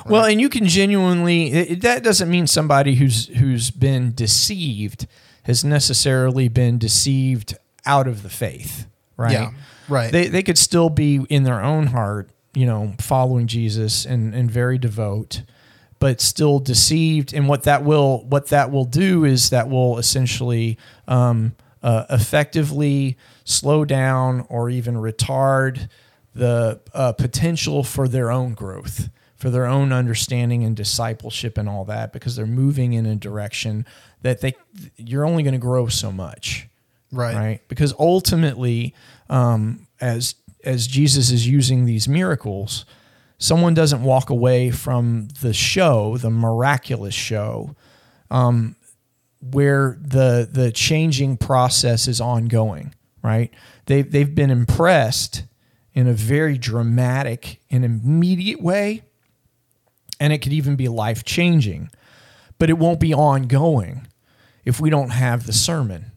[0.06, 5.08] Well, and you can genuinely it, that doesn't mean somebody who's who's been deceived
[5.43, 9.32] has necessarily been deceived out of the faith, right?
[9.32, 9.52] Yeah,
[9.89, 10.12] right.
[10.12, 14.52] They they could still be in their own heart, you know, following Jesus and and
[14.52, 15.41] very devout,
[16.00, 17.34] but still deceived.
[17.34, 23.17] And what that will what that will do is that will essentially um, uh, effectively
[23.44, 25.89] slow down or even retard
[26.34, 31.84] the uh, potential for their own growth, for their own understanding and discipleship and all
[31.86, 33.86] that, because they're moving in a direction
[34.22, 34.54] that they
[34.98, 36.67] you're only going to grow so much,
[37.12, 37.36] Right.
[37.36, 37.62] Right?
[37.67, 38.96] Because ultimately,
[39.30, 42.86] um, as as Jesus is using these miracles,
[43.38, 47.76] someone doesn't walk away from the show, the miraculous show,
[48.30, 48.76] um,
[49.41, 53.51] where the the changing process is ongoing, right?
[53.86, 55.43] They they've been impressed
[55.93, 59.04] in a very dramatic and immediate way,
[60.19, 61.89] and it could even be life changing,
[62.58, 64.08] but it won't be ongoing
[64.63, 66.12] if we don't have the sermon.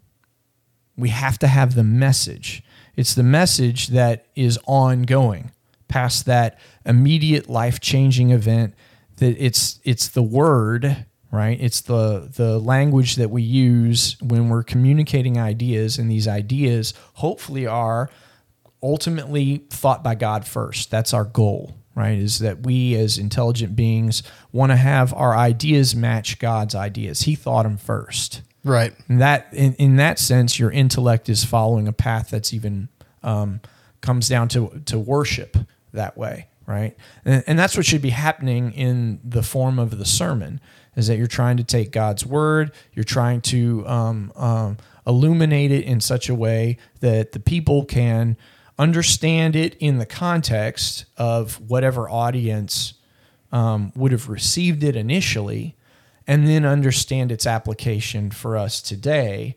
[0.96, 2.62] We have to have the message.
[2.94, 5.50] It's the message that is ongoing
[5.88, 8.74] past that immediate life changing event
[9.16, 11.58] that it's it's the word right?
[11.60, 17.66] It's the the language that we use when we're communicating ideas and these ideas hopefully
[17.66, 18.10] are
[18.82, 20.90] ultimately thought by God first.
[20.90, 22.18] That's our goal right?
[22.18, 27.22] Is that we as intelligent beings want to have our ideas match God's ideas.
[27.22, 28.42] He thought them first.
[28.64, 28.94] Right.
[29.08, 32.88] and that in, in that sense your intellect is following a path that's even
[33.22, 33.60] um,
[34.00, 35.56] comes down to to worship
[35.92, 36.96] that way right?
[37.24, 40.60] And, and that's what should be happening in the form of the sermon
[40.96, 44.76] is that you're trying to take god's word you're trying to um, um,
[45.06, 48.36] illuminate it in such a way that the people can
[48.78, 52.94] understand it in the context of whatever audience
[53.52, 55.76] um, would have received it initially
[56.26, 59.54] and then understand its application for us today.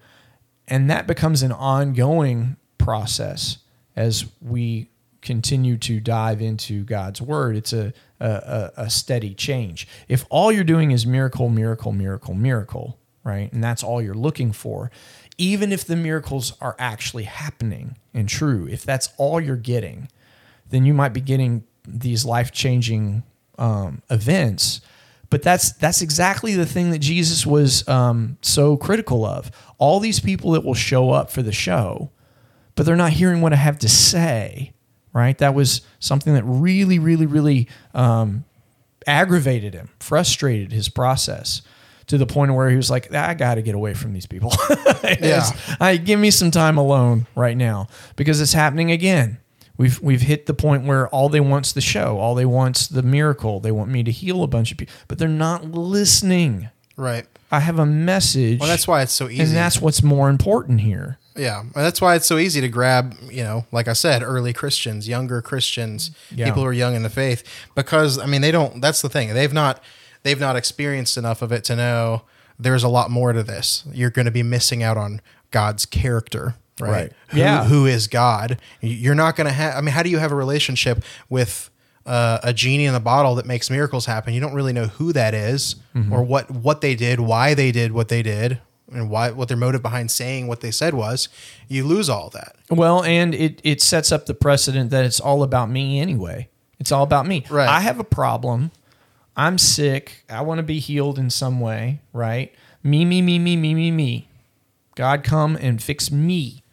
[0.68, 3.58] And that becomes an ongoing process
[3.96, 4.90] as we
[5.22, 7.56] continue to dive into God's word.
[7.56, 9.88] It's a, a, a a steady change.
[10.08, 13.52] If all you're doing is miracle, miracle, miracle, miracle, right?
[13.54, 14.92] And that's all you're looking for,
[15.38, 20.10] even if the miracles are actually happening and true, if that's all you're getting,
[20.70, 23.24] then you might be getting these life changing
[23.58, 24.82] um, events.
[25.30, 29.52] But that's that's exactly the thing that Jesus was um, so critical of.
[29.78, 32.12] All these people that will show up for the show,
[32.76, 34.72] but they're not hearing what I have to say.
[35.18, 35.36] Right?
[35.40, 38.46] That was something that really, really, really um,
[39.08, 41.62] aggravated him, frustrated his process
[42.08, 44.52] to the point where he was like, I got to get away from these people.
[45.04, 49.40] It's- I give me some time alone right now because it's happening again.
[49.78, 53.04] We've we've hit the point where all they want's the show, all they want's the
[53.04, 53.60] miracle.
[53.60, 56.70] They want me to heal a bunch of people, but they're not listening.
[56.96, 57.26] Right.
[57.52, 58.60] I have a message.
[58.60, 59.42] Well, that's why it's so easy.
[59.44, 61.20] and that's what's more important here.
[61.38, 64.54] Yeah, and that's why it's so easy to grab, you know, like I said, early
[64.54, 66.46] Christians, younger Christians, Yeah.
[66.46, 67.44] people who are young in the faith,
[67.76, 68.82] because I mean, they don't.
[68.82, 69.82] That's the thing; they've not,
[70.24, 72.24] they've not experienced enough of it to know
[72.60, 73.84] there's a lot more to this.
[73.94, 75.22] You're going to be missing out on
[75.52, 76.90] God's character, right?
[76.92, 77.12] Right.
[77.30, 77.66] Who, Yeah.
[77.66, 78.58] who is God?
[78.82, 79.76] You're not going to have.
[79.76, 81.70] I mean, how do you have a relationship with?
[82.06, 84.34] Uh, a genie in the bottle that makes miracles happen.
[84.34, 86.14] You don't really know who that is Mm-hmm.
[86.14, 88.60] or what what they did, why they did what they did,
[88.92, 91.30] and why what their motive behind saying what they said was.
[91.68, 92.56] You lose all that.
[92.70, 96.50] Well, and it it sets up the precedent that it's all about me anyway.
[96.80, 97.44] It's all about me.
[97.50, 97.68] Right.
[97.68, 98.72] I have a problem.
[99.36, 100.24] I'm sick.
[100.30, 102.54] I want to be healed in some way, right?
[102.84, 104.28] Me, me, me, me, me, me, me.
[104.96, 106.64] God come and fix me.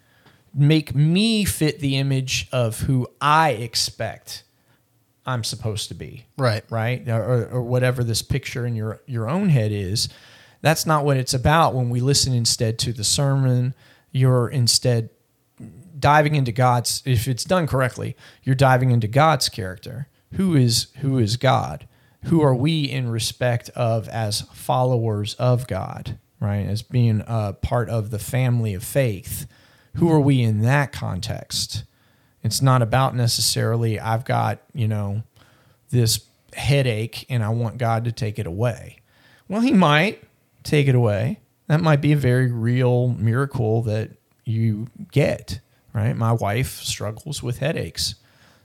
[0.54, 4.44] Make me fit the image of who I expect
[5.26, 6.62] I'm supposed to be Right.
[6.70, 10.08] right or, or whatever this picture in your your own head is
[10.64, 13.74] that's not what it's about when we listen instead to the sermon.
[14.12, 15.10] You're instead
[15.98, 20.08] diving into god's if it's done correctly you're diving into god's character.
[20.32, 21.86] Who is who is god?
[22.24, 26.66] Who are we in respect of as followers of god right?
[26.66, 29.46] As being a part of the family of faith.
[29.94, 31.84] Who are we in that context?
[32.42, 35.22] It's not about necessarily I've got, you know,
[35.90, 39.00] this headache and I want God to take it away.
[39.48, 40.22] Well, he might
[40.64, 41.40] take it away.
[41.68, 44.10] That might be a very real miracle that
[44.44, 45.60] you get,
[45.92, 46.16] right?
[46.16, 48.16] My wife struggles with headaches.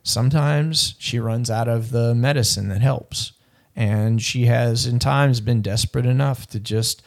[0.04, 3.34] Sometimes she runs out of the medicine that helps.
[3.76, 7.02] And she has, in times, been desperate enough to just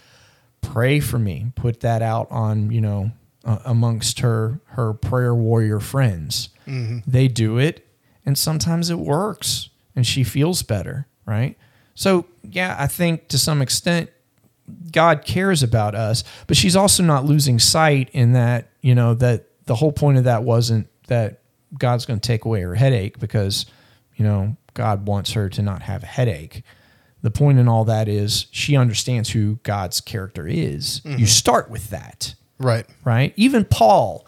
[0.62, 3.10] pray for me, put that out on, you know,
[3.44, 6.48] uh, amongst her her prayer warrior friends.
[7.06, 7.86] They do it,
[8.24, 11.58] and sometimes it works, and she feels better, right?
[11.94, 14.10] So yeah, I think to some extent
[14.90, 19.46] God cares about us, but she's also not losing sight in that, you know, that
[19.66, 21.40] the whole point of that wasn't that
[21.78, 23.66] God's going to take away her headache because,
[24.16, 26.62] you know, God wants her to not have a headache.
[27.22, 31.02] The point in all that is she understands who God's character is.
[31.04, 31.24] You mm-hmm.
[31.24, 32.86] start with that Right.
[33.04, 33.32] right?
[33.36, 34.26] Even Paul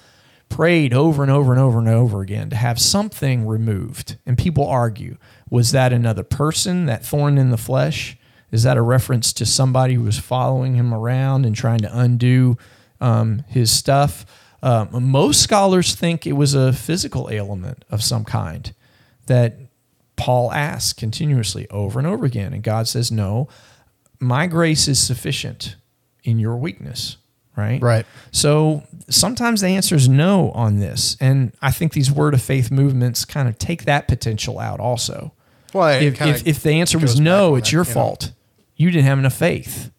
[0.48, 4.18] prayed over and over and over and over again to have something removed.
[4.26, 5.16] And people argue
[5.50, 8.16] was that another person, that thorn in the flesh?
[8.54, 12.56] Is that a reference to somebody who was following him around and trying to undo
[13.00, 14.24] um, his stuff?
[14.62, 18.72] Um, most scholars think it was a physical ailment of some kind
[19.26, 19.56] that
[20.14, 22.52] Paul asks continuously over and over again.
[22.52, 23.48] And God says, No,
[24.20, 25.74] my grace is sufficient
[26.22, 27.16] in your weakness,
[27.56, 27.82] right?
[27.82, 28.06] Right.
[28.30, 31.16] So sometimes the answer is no on this.
[31.20, 35.32] And I think these word of faith movements kind of take that potential out also.
[35.72, 38.34] Well, If, if, if the answer was no, it's that, your you know.
[38.76, 39.90] You didn't have enough faith,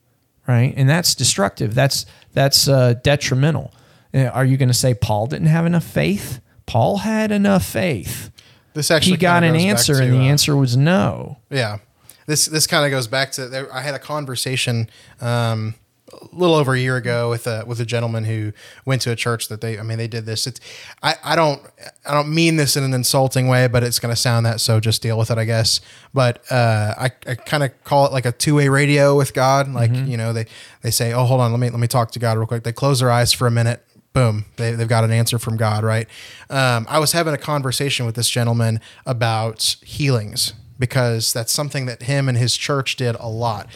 [0.48, 0.74] right?
[0.76, 1.74] And that's destructive.
[1.76, 3.74] That's that's uh, detrimental.
[4.14, 6.42] Uh, Are you going to say Paul didn't have enough faith?
[6.66, 8.32] Paul had enough faith.
[8.74, 11.38] This actually He got an answer, to, and the uh, answer was no.
[11.50, 11.78] Yeah,
[12.26, 14.90] this this kind of goes back to there, I had a conversation
[15.22, 15.76] um,
[16.22, 18.54] a little over a year ago with a with a gentleman who
[18.86, 20.48] went to a church that they I mean they did this.
[20.48, 20.60] It's
[21.04, 21.62] I, I don't
[22.08, 24.80] I don't mean this in an insulting way, but it's going to sound that so
[24.80, 25.82] just deal with it, I guess.
[26.14, 29.72] But uh, I, I kind of call it like a two way radio with God.
[29.72, 30.46] Like you know they
[30.82, 32.64] they say oh hold on let me let me talk to God real quick.
[32.64, 33.82] They close their eyes for a minute.
[34.14, 36.08] Boom, they, they've got an answer from God, right?
[36.50, 42.04] Um, I was having a conversation with this gentleman about healings because that's something that
[42.04, 43.68] him and his church did a lot.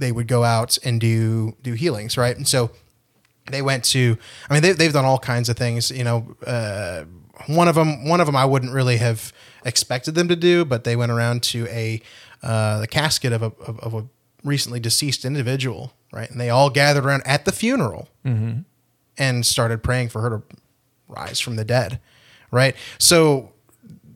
[0.00, 2.36] They would go out and do do healings, right?
[2.36, 2.70] And so
[3.50, 4.16] they went to.
[4.48, 5.90] I mean, they, they've done all kinds of things.
[5.90, 7.04] You know, uh,
[7.46, 9.32] one of them, one of them, I wouldn't really have
[9.64, 12.00] expected them to do, but they went around to a
[12.42, 14.06] uh, the casket of a of, of a
[14.44, 16.30] recently deceased individual, right?
[16.30, 18.08] And they all gathered around at the funeral
[19.16, 20.42] and started praying for her to
[21.08, 21.98] rise from the dead,
[22.50, 22.76] right?
[22.98, 23.52] So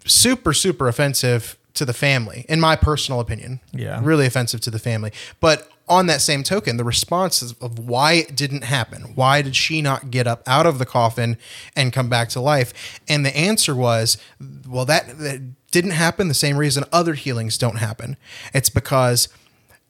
[0.05, 4.01] super super offensive to the family in my personal opinion Yeah.
[4.03, 8.37] really offensive to the family but on that same token the response of why it
[8.37, 9.13] didn't happen.
[9.15, 11.37] Why did she not get up out of the coffin
[11.77, 13.01] and come back to life?
[13.09, 14.17] And the answer was
[14.67, 18.17] well that, that didn't happen the same reason other healings don't happen.
[18.55, 19.29] It's because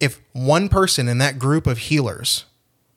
[0.01, 2.45] if one person in that group of healers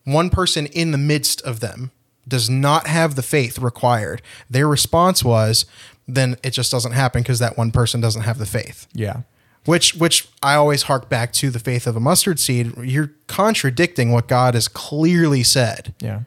[0.05, 1.89] one person in the midst of them
[2.27, 5.65] does not have the faith required their response was
[6.07, 8.87] then it just doesn't happen because that one person doesn't have the faith.
[8.93, 9.21] Yeah.
[9.65, 14.11] Which which I always hark back to the faith of a mustard seed you're contradicting
[14.11, 16.21] what God has clearly said Yeah.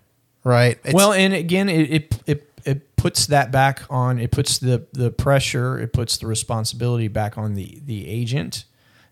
[0.45, 4.19] right It's- well, and again, it, it it it puts that back on.
[4.19, 5.79] It puts the the pressure.
[5.79, 8.65] It puts the responsibility back on the the agent,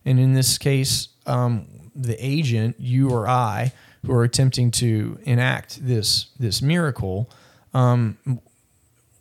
[0.04, 3.72] and in this case, um, the agent, you or I,
[4.04, 7.30] who are attempting to enact this this miracle,
[7.72, 8.18] um,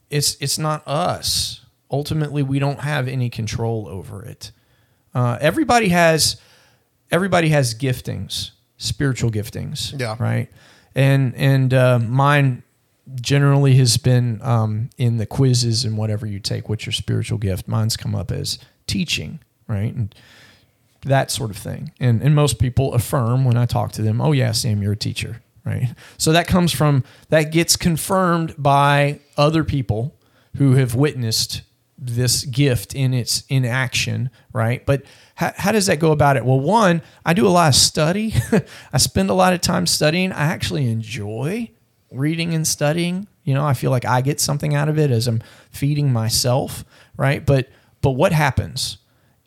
[0.09, 1.61] it's it's not us.
[1.91, 4.51] Ultimately, we don't have any control over it.
[5.15, 6.39] Uh, everybody has
[7.09, 9.97] everybody has giftings, spiritual giftings.
[9.99, 10.15] Yeah.
[10.19, 10.49] Right.
[10.93, 12.63] And and uh, mine
[13.21, 16.67] generally has been um, in the quizzes and whatever you take.
[16.69, 17.67] What's your spiritual gift?
[17.67, 19.39] Mine's come up as teaching.
[19.67, 19.93] Right.
[19.93, 20.13] And
[21.03, 21.91] that sort of thing.
[21.99, 24.97] And and most people affirm when I talk to them, "Oh yeah, Sam, you're a
[24.97, 25.95] teacher." Right?
[26.17, 30.15] So that comes from that gets confirmed by other people
[30.57, 31.63] who have witnessed
[32.07, 34.85] this gift in its in action, right?
[34.85, 35.03] But
[35.35, 36.45] how, how does that go about it?
[36.45, 38.33] Well, one, I do a lot of study.
[38.93, 40.31] I spend a lot of time studying.
[40.31, 41.71] I actually enjoy
[42.11, 43.27] reading and studying.
[43.43, 45.41] You know, I feel like I get something out of it as I'm
[45.71, 46.85] feeding myself,
[47.17, 47.45] right?
[47.45, 47.69] But
[48.01, 48.99] but what happens?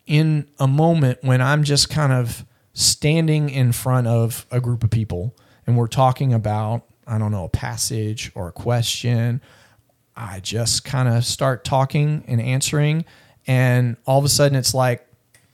[0.09, 2.43] in a moment when I'm just kind of
[2.73, 5.35] standing in front of a group of people
[5.67, 9.39] and we're talking about, I don't know, a passage or a question,
[10.19, 13.05] I just kind of start talking and answering.
[13.47, 15.05] And all of a sudden it's like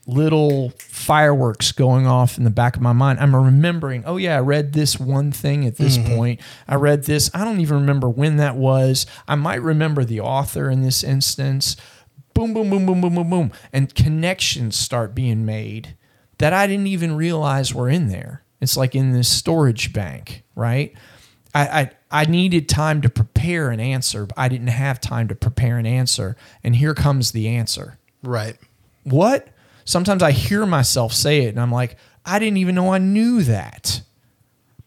[0.07, 3.19] little fireworks going off in the back of my mind.
[3.19, 6.15] I'm remembering, oh, yeah, I read this one thing at this mm-hmm.
[6.15, 6.41] point.
[6.67, 7.29] I read this.
[7.33, 9.05] I don't even remember when that was.
[9.27, 11.77] I might remember the author in this instance
[12.33, 15.95] boom, boom, boom, boom, boom, boom, boom, and connections start being made
[16.37, 18.43] that I didn't even realize were in there.
[18.59, 20.93] It's like in this storage bank, right?
[21.53, 25.77] I, I I needed time to prepare an answer, I didn't have time to prepare
[25.77, 27.97] an answer, and here comes the answer.
[28.23, 28.57] right
[29.03, 29.47] What?
[29.85, 33.43] Sometimes I hear myself say it, and I'm like, I didn't even know I knew
[33.43, 34.01] that.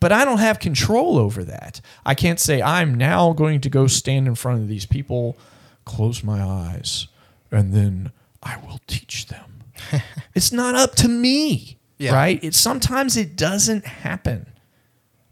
[0.01, 1.81] But I don't have control over that.
[2.07, 5.37] I can't say I'm now going to go stand in front of these people,
[5.85, 7.09] close my eyes,
[7.51, 9.63] and then I will teach them.
[10.35, 12.15] it's not up to me, Yeah.
[12.15, 12.43] right?
[12.45, 14.47] It sometimes it doesn't happen.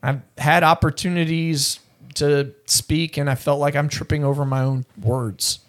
[0.02, 1.78] I've had opportunities
[2.16, 5.60] to speak, and I felt like I'm tripping over my own words.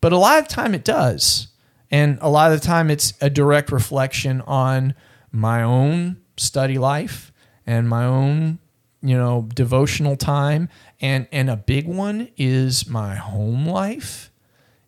[0.00, 1.48] But a lot of time it does.
[1.90, 4.94] And a lot of the time it's a direct reflection on
[5.30, 7.32] my own study life
[7.66, 8.58] and my own,
[9.02, 10.68] you know, devotional time.
[11.00, 14.30] And and a big one is my home life.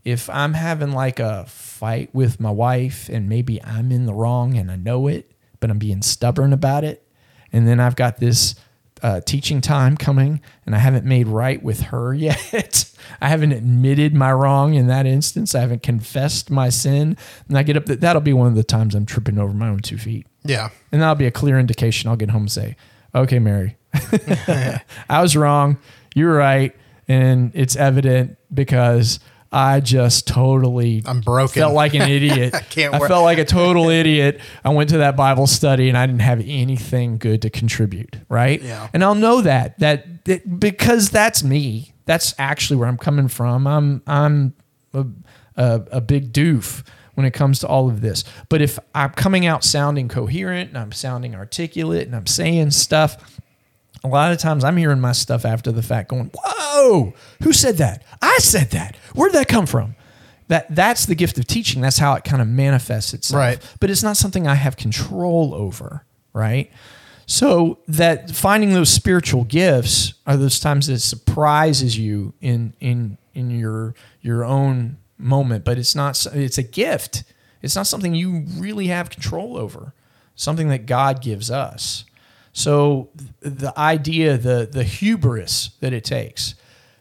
[0.05, 4.57] If I'm having like a fight with my wife and maybe I'm in the wrong
[4.57, 7.07] and I know it, but I'm being stubborn about it,
[7.53, 8.55] and then I've got this
[9.03, 12.93] uh, teaching time coming and I haven't made right with her yet.
[13.21, 15.55] I haven't admitted my wrong in that instance.
[15.55, 17.17] I haven't confessed my sin.
[17.49, 19.81] And I get up, that'll be one of the times I'm tripping over my own
[19.81, 20.27] two feet.
[20.45, 22.09] yeah And that'll be a clear indication.
[22.11, 22.77] I'll get home and say,
[23.15, 23.77] okay, Mary,
[25.09, 25.79] I was wrong.
[26.15, 26.75] You're right.
[27.07, 29.21] And it's evident because
[29.51, 31.61] I just totally I'm broken.
[31.61, 32.55] felt like an idiot.
[32.55, 33.09] I can't I work.
[33.09, 34.41] felt like a total idiot.
[34.65, 38.61] I went to that Bible study and I didn't have anything good to contribute, right?
[38.61, 38.89] Yeah.
[38.93, 41.93] And I'll know that that, that because that's me.
[42.05, 43.67] That's actually where I'm coming from.
[43.67, 44.55] I'm I'm
[44.93, 45.07] a,
[45.57, 46.85] a, a big doof
[47.15, 48.25] when it comes to all of this.
[48.49, 53.41] But if I'm coming out sounding coherent and I'm sounding articulate and I'm saying stuff,
[54.05, 57.79] a lot of times I'm hearing my stuff after the fact going, Whoa, who said
[57.79, 58.05] that?
[58.23, 58.97] I said that.
[59.15, 59.97] Where'd that come from?
[60.49, 61.83] That that's the gift of teaching.
[61.83, 63.39] That's how it kind of manifests itself.
[63.39, 63.77] Right.
[63.81, 66.71] But it's not something I have control over, right?
[67.27, 73.51] So that finding those spiritual gifts are those times that surprises you in in in
[73.51, 77.25] your your own moment, but it's not it's a gift.
[77.61, 79.93] It's not something you really have control over.
[80.37, 82.05] Something that God gives us.
[82.53, 86.55] So the idea, the the hubris that it takes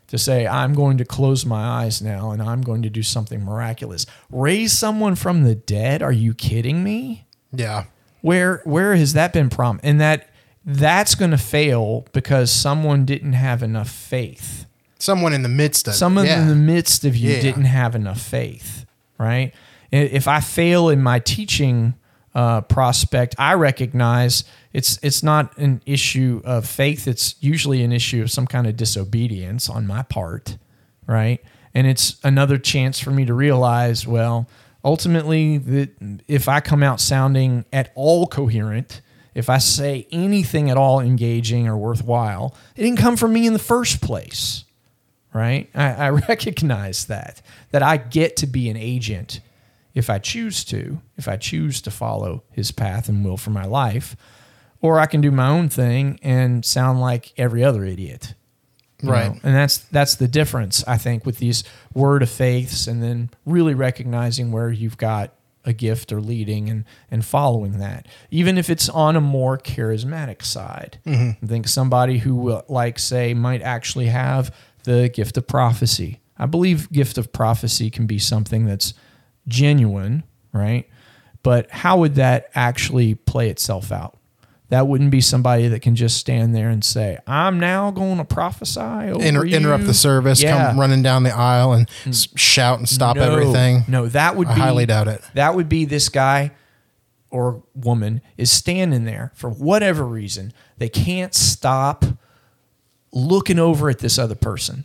[0.07, 3.43] to say, I'm going to close my eyes now and I'm going to do something
[3.43, 4.05] miraculous.
[4.31, 6.01] Raise someone from the dead?
[6.01, 7.25] Are you kidding me?
[7.51, 7.85] Yeah.
[8.21, 9.79] Where where has that been prom?
[9.83, 10.29] And that
[10.65, 14.65] that's going to fail because someone didn't have enough faith.
[14.99, 15.93] Someone in the midst of.
[15.93, 16.41] Someone yeah.
[16.41, 17.41] in the midst of you Yeah.
[17.41, 18.85] didn't have enough faith,
[19.17, 19.53] right?
[19.91, 21.93] If I fail in my teaching
[22.35, 24.43] uh, prospect, I recognize
[24.78, 27.07] it's it's not an issue of faith.
[27.07, 30.59] It's usually an issue of some kind of disobedience on my part,
[31.07, 31.43] right?
[31.73, 34.47] And it's another chance for me to realize, well,
[34.86, 39.01] ultimately, that if I come out sounding at all coherent,
[39.34, 43.53] if I say anything at all engaging or worthwhile, it didn't come from me in
[43.53, 44.63] the first place
[45.34, 45.69] right?
[45.75, 49.41] I, I recognize that that I get to be an agent
[49.93, 53.65] if I choose to, if I choose to follow His path and will for my
[53.65, 54.15] life,
[54.82, 58.34] or I can do my own thing and sound like every other idiot.
[59.03, 59.34] Right.
[59.34, 59.39] know?
[59.43, 61.63] And that's that's the difference I think with these
[61.93, 65.34] word of faiths and then really recognizing where you've got
[65.65, 68.07] a gift or leading and and following that.
[68.32, 70.99] Even if it's on a more charismatic side.
[71.05, 71.43] Mm-hmm.
[71.43, 76.21] I think somebody who will like say might actually have the gift of prophecy.
[76.39, 78.93] I believe gift of prophecy can be something that's
[79.47, 80.23] genuine,
[80.53, 80.88] right?
[81.43, 84.16] But how would that actually play itself out?
[84.70, 88.26] That wouldn't be somebody that can just stand there and say, "I'm now going to
[88.26, 90.68] prophesy over Inter- you." interrupt the service, Yeah.
[90.68, 92.09] come running down the aisle and mm.
[92.09, 93.86] s- shout and stop No, everything.
[93.88, 95.22] No, that would I be highly doubt it.
[95.36, 96.51] That would be this guy
[97.30, 100.51] or woman is standing there for whatever reason.
[100.78, 102.03] They can't stop
[103.13, 104.84] looking over at this other person.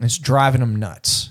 [0.00, 1.30] It's driving them nuts.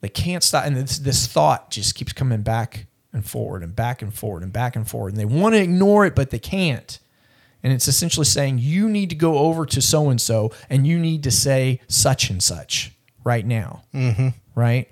[0.00, 4.02] They can't stop, and this this thought just keeps coming back and forward and back
[4.02, 6.98] and forward and back and forward, and they want to ignore it, but they can't.
[7.64, 10.98] And it's essentially saying you need to go over to so and so, and you
[10.98, 12.92] need to say such and such
[13.24, 14.28] right now, mm-hmm.
[14.54, 14.88] right?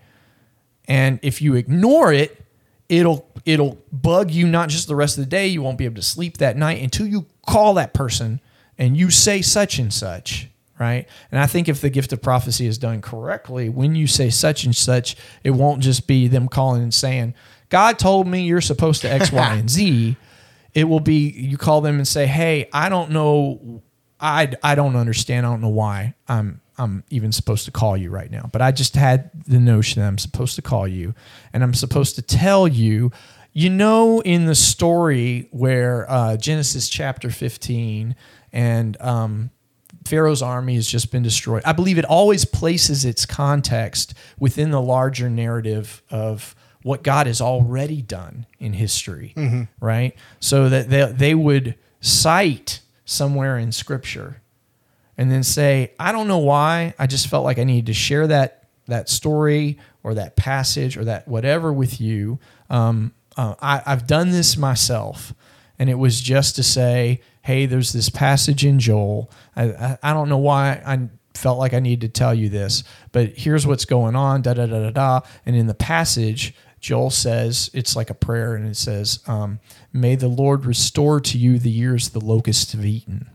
[0.88, 2.42] And if you ignore it,
[2.88, 5.46] it'll it'll bug you not just the rest of the day.
[5.46, 8.40] You won't be able to sleep that night until you call that person
[8.78, 10.48] and you say such and such,
[10.80, 11.06] right?
[11.30, 14.64] And I think if the gift of prophecy is done correctly, when you say such
[14.64, 15.14] and such,
[15.44, 17.34] it won't just be them calling and saying,
[17.68, 20.16] "God told me you're supposed to X, Y, and Z."
[20.74, 23.82] It will be you call them and say, "Hey, I don't know
[24.22, 25.44] I, I don't understand.
[25.44, 28.48] I don't know why I'm I'm even supposed to call you right now.
[28.50, 31.14] But I just had the notion that I'm supposed to call you,
[31.52, 33.10] and I'm supposed to tell you.
[33.54, 38.16] You know, in the story where uh, Genesis chapter 15
[38.50, 39.50] and um,
[40.06, 41.62] Pharaoh's army has just been destroyed.
[41.66, 47.40] I believe it always places its context within the larger narrative of what God has
[47.40, 49.34] already done in history,
[49.80, 50.14] right?
[50.40, 54.42] So that they, they would cite somewhere in scripture
[55.16, 56.94] and then say, I don't know why.
[56.98, 58.58] I just felt like I needed to share that
[58.88, 62.38] that story or that passage or that whatever with you.
[62.68, 65.32] Um, uh, I, I've done this myself,
[65.78, 69.30] and it was just to say, hey, there's this passage in Joel.
[69.54, 72.82] I, I, I don't know why I felt like I needed to tell you this,
[73.12, 74.42] but here's what's going on.
[74.42, 75.20] Da da da da da.
[75.46, 79.60] And in the passage, Joel says it's like a prayer, and it says, um,
[79.92, 83.30] "May the Lord restore to you the years the locusts have eaten."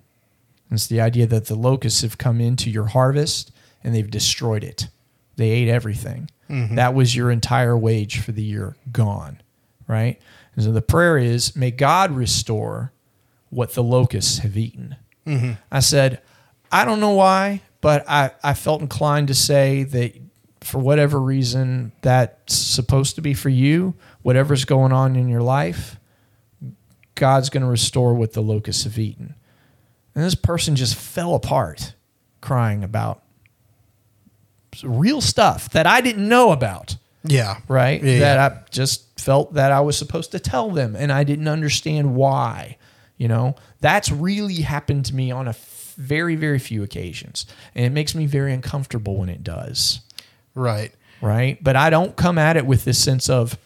[0.69, 3.51] It's the idea that the locusts have come into your harvest
[3.83, 4.89] and they've destroyed it.
[5.37, 6.29] They ate everything.
[6.75, 9.41] That was your entire wage for the year gone,
[9.87, 10.19] right?
[10.55, 12.91] And so the prayer is, may God restore
[13.49, 14.97] what the locusts have eaten.
[15.71, 16.21] I said,
[16.69, 20.15] I don't know why, but I, I felt inclined to say that
[20.67, 25.97] for whatever reason that's supposed to be for you, whatever's going on in your life,
[27.15, 29.35] God's going to restore what the locusts have eaten.
[30.13, 31.93] And this person just fell apart
[32.41, 33.23] crying about
[34.83, 37.59] real stuff that I didn't know about Yeah.
[37.69, 38.03] right?
[38.03, 38.59] Yeah, that yeah.
[38.59, 42.77] I just felt that I was supposed to tell them and I didn't understand why.
[43.17, 45.55] You know, that's really happened to me on a
[45.95, 47.45] very, very few occasions.
[47.73, 50.01] And it makes me very uncomfortable when it does.
[50.57, 50.91] Right.
[51.21, 51.63] Right.
[51.63, 53.57] But I don't come at it with this sense of,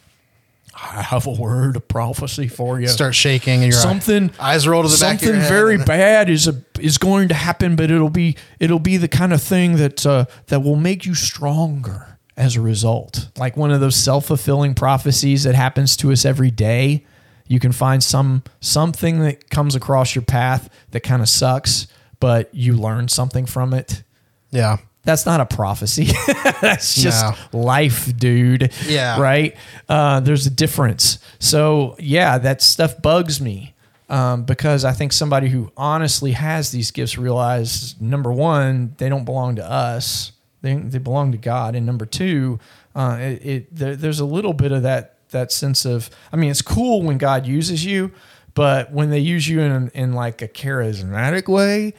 [0.74, 2.88] I have a word of prophecy for you.
[2.88, 6.62] Start shaking and your something eyes roll to the back something very bad is a,
[6.80, 10.24] is going to happen, but it'll be it'll be the kind of thing that uh,
[10.46, 13.28] that will make you stronger as a result.
[13.36, 17.04] Like one of those self fulfilling prophecies that happens to us every day.
[17.46, 21.86] You can find some something that comes across your path that kind of sucks,
[22.18, 24.02] but you learn something from it.
[24.50, 24.78] Yeah.
[25.04, 26.10] That's not a prophecy.
[26.60, 28.72] That's just life, dude.
[28.86, 29.20] Yeah.
[29.20, 29.56] Right.
[29.88, 31.18] Uh, there's a difference.
[31.40, 33.74] So yeah, that stuff bugs me
[34.08, 39.24] um, because I think somebody who honestly has these gifts realize number one, they don't
[39.24, 40.32] belong to us.
[40.60, 41.74] They, they belong to God.
[41.74, 42.60] And number two,
[42.94, 46.10] uh, it, it there, there's a little bit of that that sense of.
[46.32, 48.12] I mean, it's cool when God uses you,
[48.54, 51.94] but when they use you in in like a charismatic way.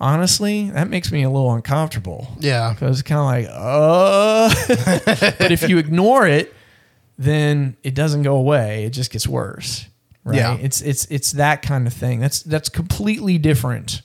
[0.00, 2.28] Honestly, that makes me a little uncomfortable.
[2.38, 2.72] Yeah.
[2.72, 5.32] Because it's kind of like, uh.
[5.38, 6.54] but if you ignore it,
[7.18, 8.84] then it doesn't go away.
[8.84, 9.86] It just gets worse.
[10.24, 10.36] Right.
[10.36, 10.56] Yeah.
[10.60, 12.20] It's it's it's that kind of thing.
[12.20, 14.02] That's that's completely different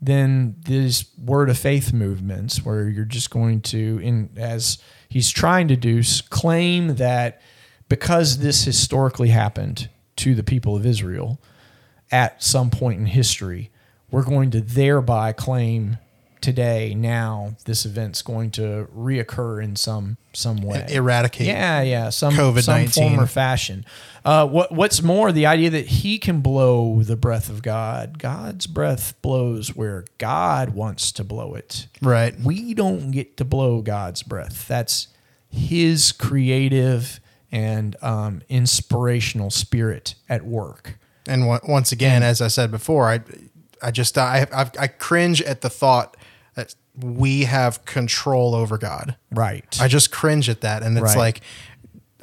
[0.00, 4.78] than these word of faith movements where you're just going to in as
[5.08, 7.40] he's trying to do claim that
[7.88, 11.40] because this historically happened to the people of Israel
[12.10, 13.70] at some point in history,
[14.14, 15.98] we're going to thereby claim
[16.40, 21.46] today now this event's going to reoccur in some some way Eradicate.
[21.46, 22.94] yeah yeah some some COVID-19.
[22.94, 23.84] form or fashion
[24.26, 28.66] uh, what what's more the idea that he can blow the breath of god god's
[28.66, 32.38] breath blows where god wants to blow it Right.
[32.38, 35.08] we don't get to blow god's breath that's
[35.48, 42.70] his creative and um, inspirational spirit at work And on- once again, as I said
[42.70, 43.20] before, I,
[43.84, 46.16] I just I i I cringe at the thought
[46.54, 49.16] that we have control over God.
[49.30, 49.64] Right.
[49.80, 51.18] I just cringe at that, and it's Right.
[51.18, 51.40] like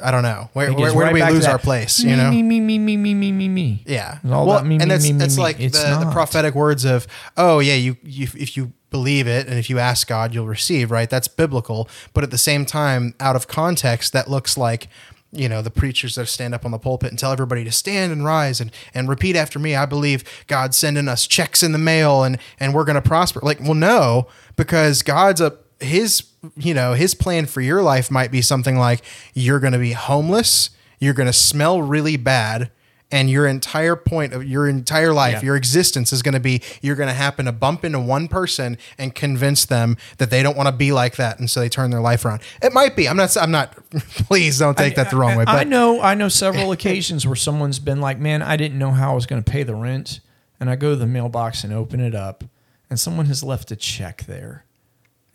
[0.03, 1.99] I don't know where where, where do we lose our place?
[1.99, 2.31] You know.
[2.31, 3.83] me, me, me, me, me, me, me, me.
[3.85, 4.17] Yeah.
[4.23, 6.55] It's all that me, and me, that's me, me, that's like It's the, the prophetic
[6.55, 7.05] words of,
[7.37, 10.89] oh yeah, you, you if you believe it and if you ask God, you'll receive,
[10.91, 11.09] right?
[11.09, 11.87] That's biblical.
[12.13, 14.87] But at the same time, out of context, that looks like,
[15.33, 18.11] you know, the preachers that stand up on the pulpit and tell everybody to stand
[18.11, 19.75] and rise and, and repeat after me.
[19.75, 23.39] I believe God's sending us checks in the mail and, and we're going to prosper.
[23.41, 24.27] Like, well, no,
[24.57, 26.23] because God's a, his,
[26.57, 29.03] you know, his plan for your life might be something like
[29.33, 32.69] you're going to be homeless, you're going to smell really bad,
[33.11, 35.41] and your entire point of your entire life, Yeah.
[35.47, 38.77] your existence is going to be you're going to happen to bump into one person
[38.97, 41.91] and convince them that they don't want to be like that, and so they turn
[41.91, 42.41] their life around.
[42.61, 43.07] It might be.
[43.09, 43.35] I'm not.
[43.37, 43.75] I'm not.
[43.91, 45.45] Please don't take that the wrong way.
[45.45, 48.91] But I know I know several occasions where someone's been like, "Man, I didn't know
[48.91, 50.19] how I was going to pay the rent,"
[50.59, 52.43] and I go to the mailbox and open it up,
[52.89, 54.65] and someone has left a check there,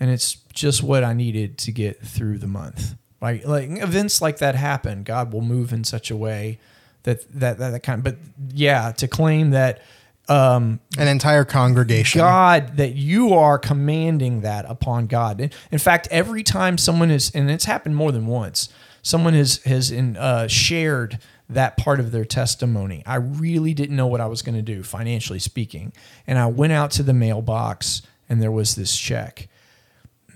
[0.01, 2.95] and it's just what I needed to get through the month.
[3.21, 5.03] Like like events like that happen.
[5.03, 6.59] God will move in such a way
[7.07, 8.05] that that that, that kind.
[8.05, 8.19] But
[8.53, 9.83] yeah, to claim that.
[10.29, 12.19] Um, an entire congregation.
[12.19, 15.41] God that you are commanding that upon God.
[15.41, 18.69] In, in fact, every time someone is, and it's happened more than once,
[19.03, 23.05] someone has has in, uh, shared that part of their testimony.
[23.07, 25.93] I really didn't know what I was going to do, financially speaking,
[26.27, 29.49] and I went out to the mailbox, and there was this check.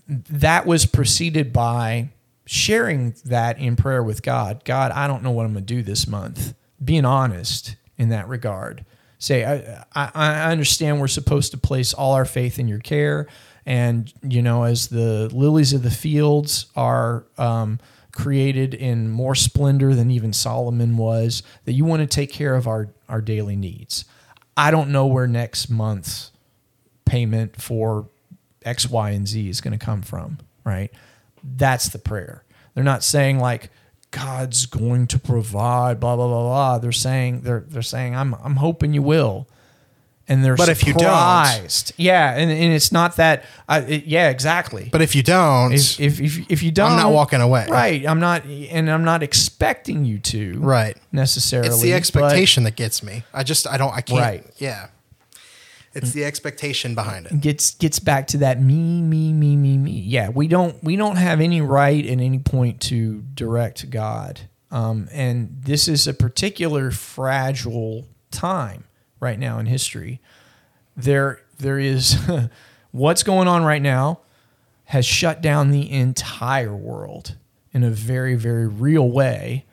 [0.06, 2.10] That was preceded by
[2.46, 4.64] sharing that in prayer with God.
[4.64, 6.54] God, I don't know what I'm going to do this month.
[6.82, 8.84] Being honest in that regard.
[9.18, 13.26] Say I, I, I understand we're supposed to place all our faith in your care
[13.66, 17.78] and you know as the lilies of the fields are um,
[18.12, 22.66] created in more splendor than even solomon was that you want to take care of
[22.66, 24.06] our, our daily needs.
[24.56, 26.32] I don't know where next month's
[27.04, 28.08] payment for
[28.64, 30.90] x y and z is going to come from right?
[31.42, 32.44] That's the prayer.
[32.74, 33.70] They're not saying like
[34.10, 36.78] God's going to provide, blah blah blah blah.
[36.78, 39.46] They're saying they're they're saying I'm I'm hoping you will,
[40.26, 43.44] and they're But if you don't- yeah, and, and it's not that.
[43.68, 44.88] I, it, yeah, exactly.
[44.90, 47.66] But if you don't, if, if if if you don't, I'm not walking away.
[47.68, 50.58] Right, I'm not, and I'm not expecting you to.
[50.58, 50.96] Right.
[51.12, 51.68] necessarily.
[51.68, 53.22] it's the expectation that gets me.
[53.32, 54.20] I just I don't I can't.
[54.20, 54.44] Right.
[54.58, 54.88] Yeah.
[55.92, 57.40] It's the expectation behind it.
[57.40, 59.92] gets gets back to that me me me me me.
[59.92, 64.42] Yeah we don't we don't have any right at any point to direct god.
[64.70, 68.84] Um, and this is a particular fragile time
[69.18, 70.20] right now in history.
[70.96, 72.16] There there is
[72.92, 74.20] what's going on right now
[74.84, 77.36] has shut down the entire world
[77.72, 79.66] in a very very real way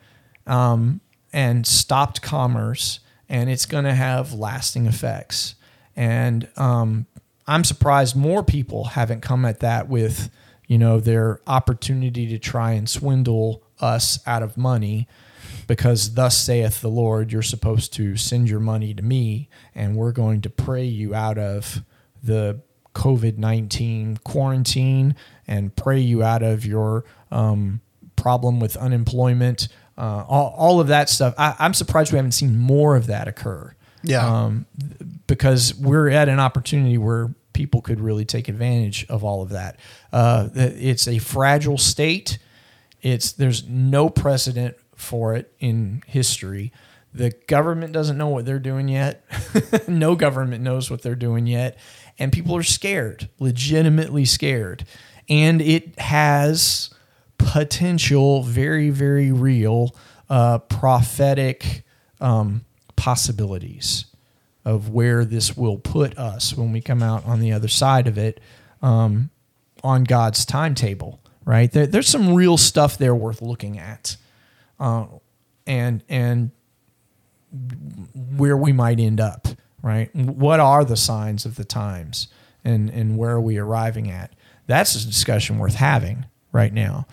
[0.48, 1.00] um,
[1.32, 2.98] and stopped commerce
[3.28, 5.54] and it's going to have lasting effects
[5.98, 7.06] and um,
[7.46, 10.30] i'm surprised more people haven't come at that with
[10.66, 15.06] you know their opportunity to try and swindle us out of money
[15.66, 20.12] because thus saith the Lord, you're supposed to send your money to me, and we're
[20.12, 21.82] going to pray you out of
[22.22, 22.60] the
[22.94, 25.14] COVID 19 quarantine
[25.46, 27.80] and pray you out of your um,
[28.16, 29.68] problem with unemployment.
[29.96, 31.34] Uh, all, all of that stuff.
[31.36, 33.74] I, I'm surprised we haven't seen more of that occur.
[34.02, 34.26] Yeah.
[34.26, 34.66] Um,
[35.28, 39.78] because we're at an opportunity where people could really take advantage of all of that.
[40.12, 42.38] Uh, it's a fragile state.
[43.02, 46.72] It's there's no precedent for it in history.
[47.14, 49.24] The government doesn't know what they're doing yet.
[49.88, 51.78] no government knows what they're doing yet.
[52.18, 54.84] And people are scared, legitimately scared.
[55.28, 56.90] And it has
[57.38, 59.94] potential, very, very real
[60.28, 61.84] uh, prophetic
[62.20, 62.64] um,
[62.96, 64.07] possibilities
[64.68, 68.18] of where this will put us when we come out on the other side of
[68.18, 68.38] it
[68.82, 69.30] um,
[69.82, 71.72] on God's timetable, right?
[71.72, 74.18] There, there's some real stuff there worth looking at
[74.78, 75.06] uh,
[75.66, 76.50] and and
[78.36, 79.48] where we might end up,
[79.80, 80.14] right?
[80.14, 82.28] What are the signs of the times,
[82.62, 84.34] and and where are we arriving at?
[84.66, 87.06] That's a discussion worth having right now,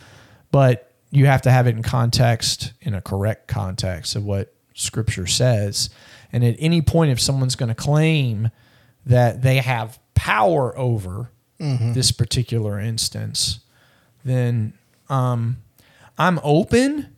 [0.52, 5.26] but you have to have it in context, in a correct context of what Scripture
[5.26, 5.90] says.
[6.36, 8.52] And at any point, if someone's going to claim
[9.06, 11.32] that they have power over
[11.94, 13.60] this particular instance,
[14.24, 14.74] then
[15.10, 15.58] um,
[16.18, 17.16] I'm open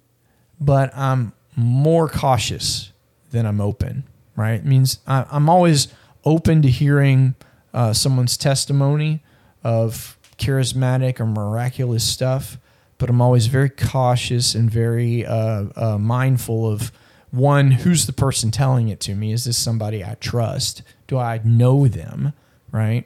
[0.59, 2.91] but I'm more cautious
[3.31, 4.03] than I'm open,
[4.35, 4.55] right?
[4.55, 5.87] It means I, I'm always
[6.23, 7.35] open to hearing
[7.73, 9.23] uh, someone's testimony
[9.63, 12.57] of charismatic or miraculous stuff,
[12.97, 16.91] but I'm always very cautious and very uh, uh, mindful of
[17.37, 19.31] one, who's the person telling it to me?
[19.31, 20.81] Is this somebody I trust?
[21.07, 22.33] Do I know them,
[22.71, 23.05] right?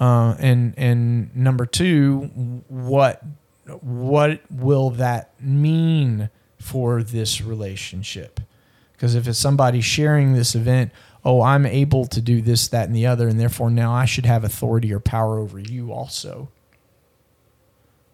[0.00, 3.22] Uh, and and number two, what
[3.80, 8.40] what will that mean for this relationship?
[8.92, 10.92] Because if it's somebody sharing this event,
[11.24, 14.26] oh, I'm able to do this, that, and the other, and therefore now I should
[14.26, 16.48] have authority or power over you also.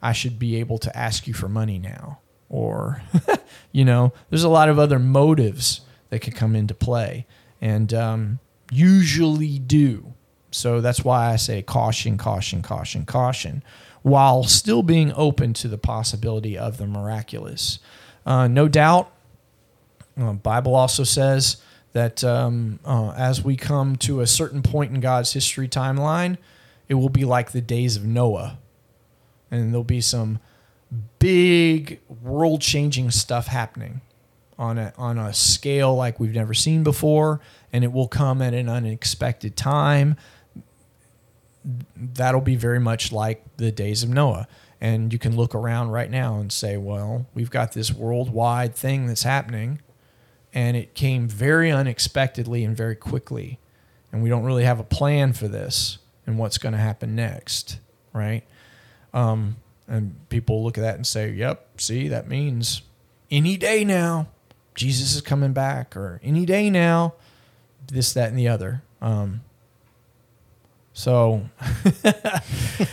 [0.00, 2.20] I should be able to ask you for money now.
[2.50, 3.02] Or,
[3.72, 7.26] you know, there's a lot of other motives that could come into play
[7.60, 8.38] and um,
[8.70, 10.14] usually do.
[10.50, 13.62] So that's why I say caution, caution, caution, caution,
[14.02, 17.78] while still being open to the possibility of the miraculous.
[18.24, 19.12] Uh, no doubt,
[20.18, 21.58] uh, Bible also says
[21.92, 26.38] that um, uh, as we come to a certain point in God's history timeline,
[26.88, 28.58] it will be like the days of Noah,
[29.50, 30.38] and there'll be some
[31.18, 34.00] big world-changing stuff happening
[34.58, 37.40] on a on a scale like we've never seen before,
[37.72, 40.16] and it will come at an unexpected time.
[41.96, 44.48] That'll be very much like the days of Noah.
[44.80, 49.08] And you can look around right now and say, well, we've got this worldwide thing
[49.08, 49.80] that's happening,
[50.54, 53.58] and it came very unexpectedly and very quickly.
[54.12, 57.80] And we don't really have a plan for this and what's going to happen next,
[58.12, 58.44] right?
[59.12, 59.56] Um,
[59.88, 62.82] and people look at that and say, yep, see, that means
[63.30, 64.28] any day now,
[64.74, 67.14] Jesus is coming back, or any day now,
[67.90, 68.82] this, that, and the other.
[69.00, 69.40] Um,
[70.92, 71.48] so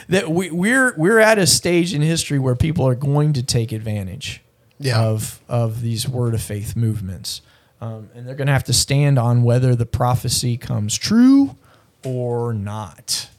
[0.09, 3.71] that we, we're we're at a stage in history where people are going to take
[3.71, 4.41] advantage
[4.79, 5.01] Yeah.
[5.01, 7.41] of of these word of faith movements,
[7.81, 11.55] um, and they're going to have to stand on whether the prophecy comes true
[12.03, 13.29] or not.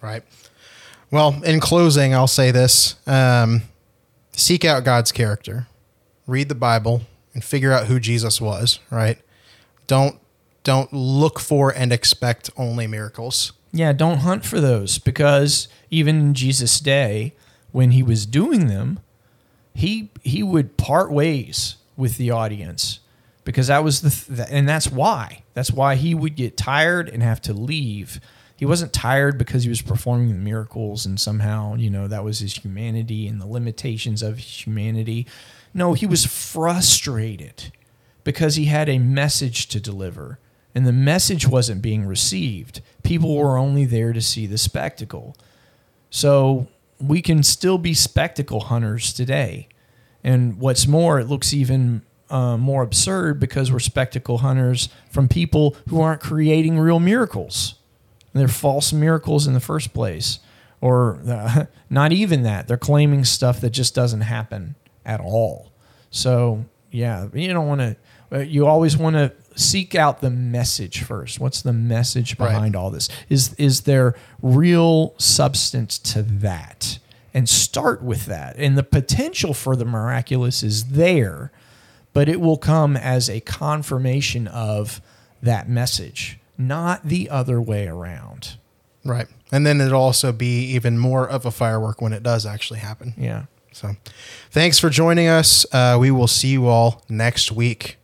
[0.00, 0.22] Right.
[1.10, 3.62] Well, in closing, I'll say this: um,
[4.32, 5.66] seek out God's character,
[6.26, 7.02] read the Bible,
[7.34, 8.80] and figure out who Jesus was.
[8.90, 9.18] Right.
[9.86, 10.18] Don't
[10.64, 13.52] don't look for and expect only miracles.
[13.72, 17.34] Yeah, don't hunt for those because even in Jesus' day,
[17.72, 19.00] when he was doing them,
[19.74, 23.00] he he would part ways with the audience
[23.44, 27.22] because that was the th- and that's why that's why he would get tired and
[27.22, 28.20] have to leave.
[28.56, 32.38] He wasn't tired because he was performing the miracles and somehow you know that was
[32.38, 35.26] his humanity and the limitations of humanity.
[35.74, 37.70] No, he was frustrated
[38.24, 40.38] because he had a message to deliver
[40.76, 42.82] and the message wasn't being received.
[43.02, 45.34] People were only there to see the spectacle.
[46.10, 46.66] So
[47.00, 49.68] we can still be spectacle hunters today.
[50.22, 55.76] And what's more, it looks even uh, more absurd because we're spectacle hunters from people
[55.88, 57.76] who aren't creating real miracles.
[58.38, 60.38] They're false miracles in the first place,
[60.80, 62.68] or uh, not even that.
[62.68, 64.74] They're claiming stuff that just doesn't happen
[65.04, 65.72] at all.
[66.10, 67.96] So yeah, you don't want to.
[68.32, 71.38] Uh, you always want to seek out the message first.
[71.38, 72.48] What's the message Right.
[72.48, 73.08] behind all this?
[73.28, 76.98] Is is there real substance to that?
[77.32, 78.56] And start with that.
[78.56, 81.52] And the potential for the miraculous is there,
[82.14, 85.02] but it will come as a confirmation of
[85.42, 88.56] that message, not the other way around.
[89.04, 89.26] Right.
[89.52, 93.14] And then it'll also be even more of a firework when it does actually happen.
[93.16, 93.44] Yeah.
[93.72, 93.94] So
[94.50, 95.66] thanks for joining us.
[95.72, 97.98] Uh, we will see you all next week.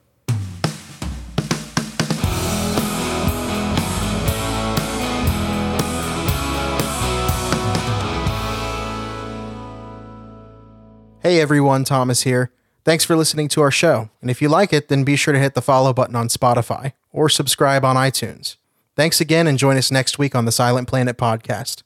[11.23, 12.51] Hey everyone, Thomas here.
[12.85, 14.11] Thanks for listening to our show.
[14.20, 16.93] And if you like it, then be sure to hit the follow button on Spotify
[17.12, 18.57] or subscribe on iTunes.
[18.97, 21.83] Thanks again and join us next week on the Silent Planet podcast.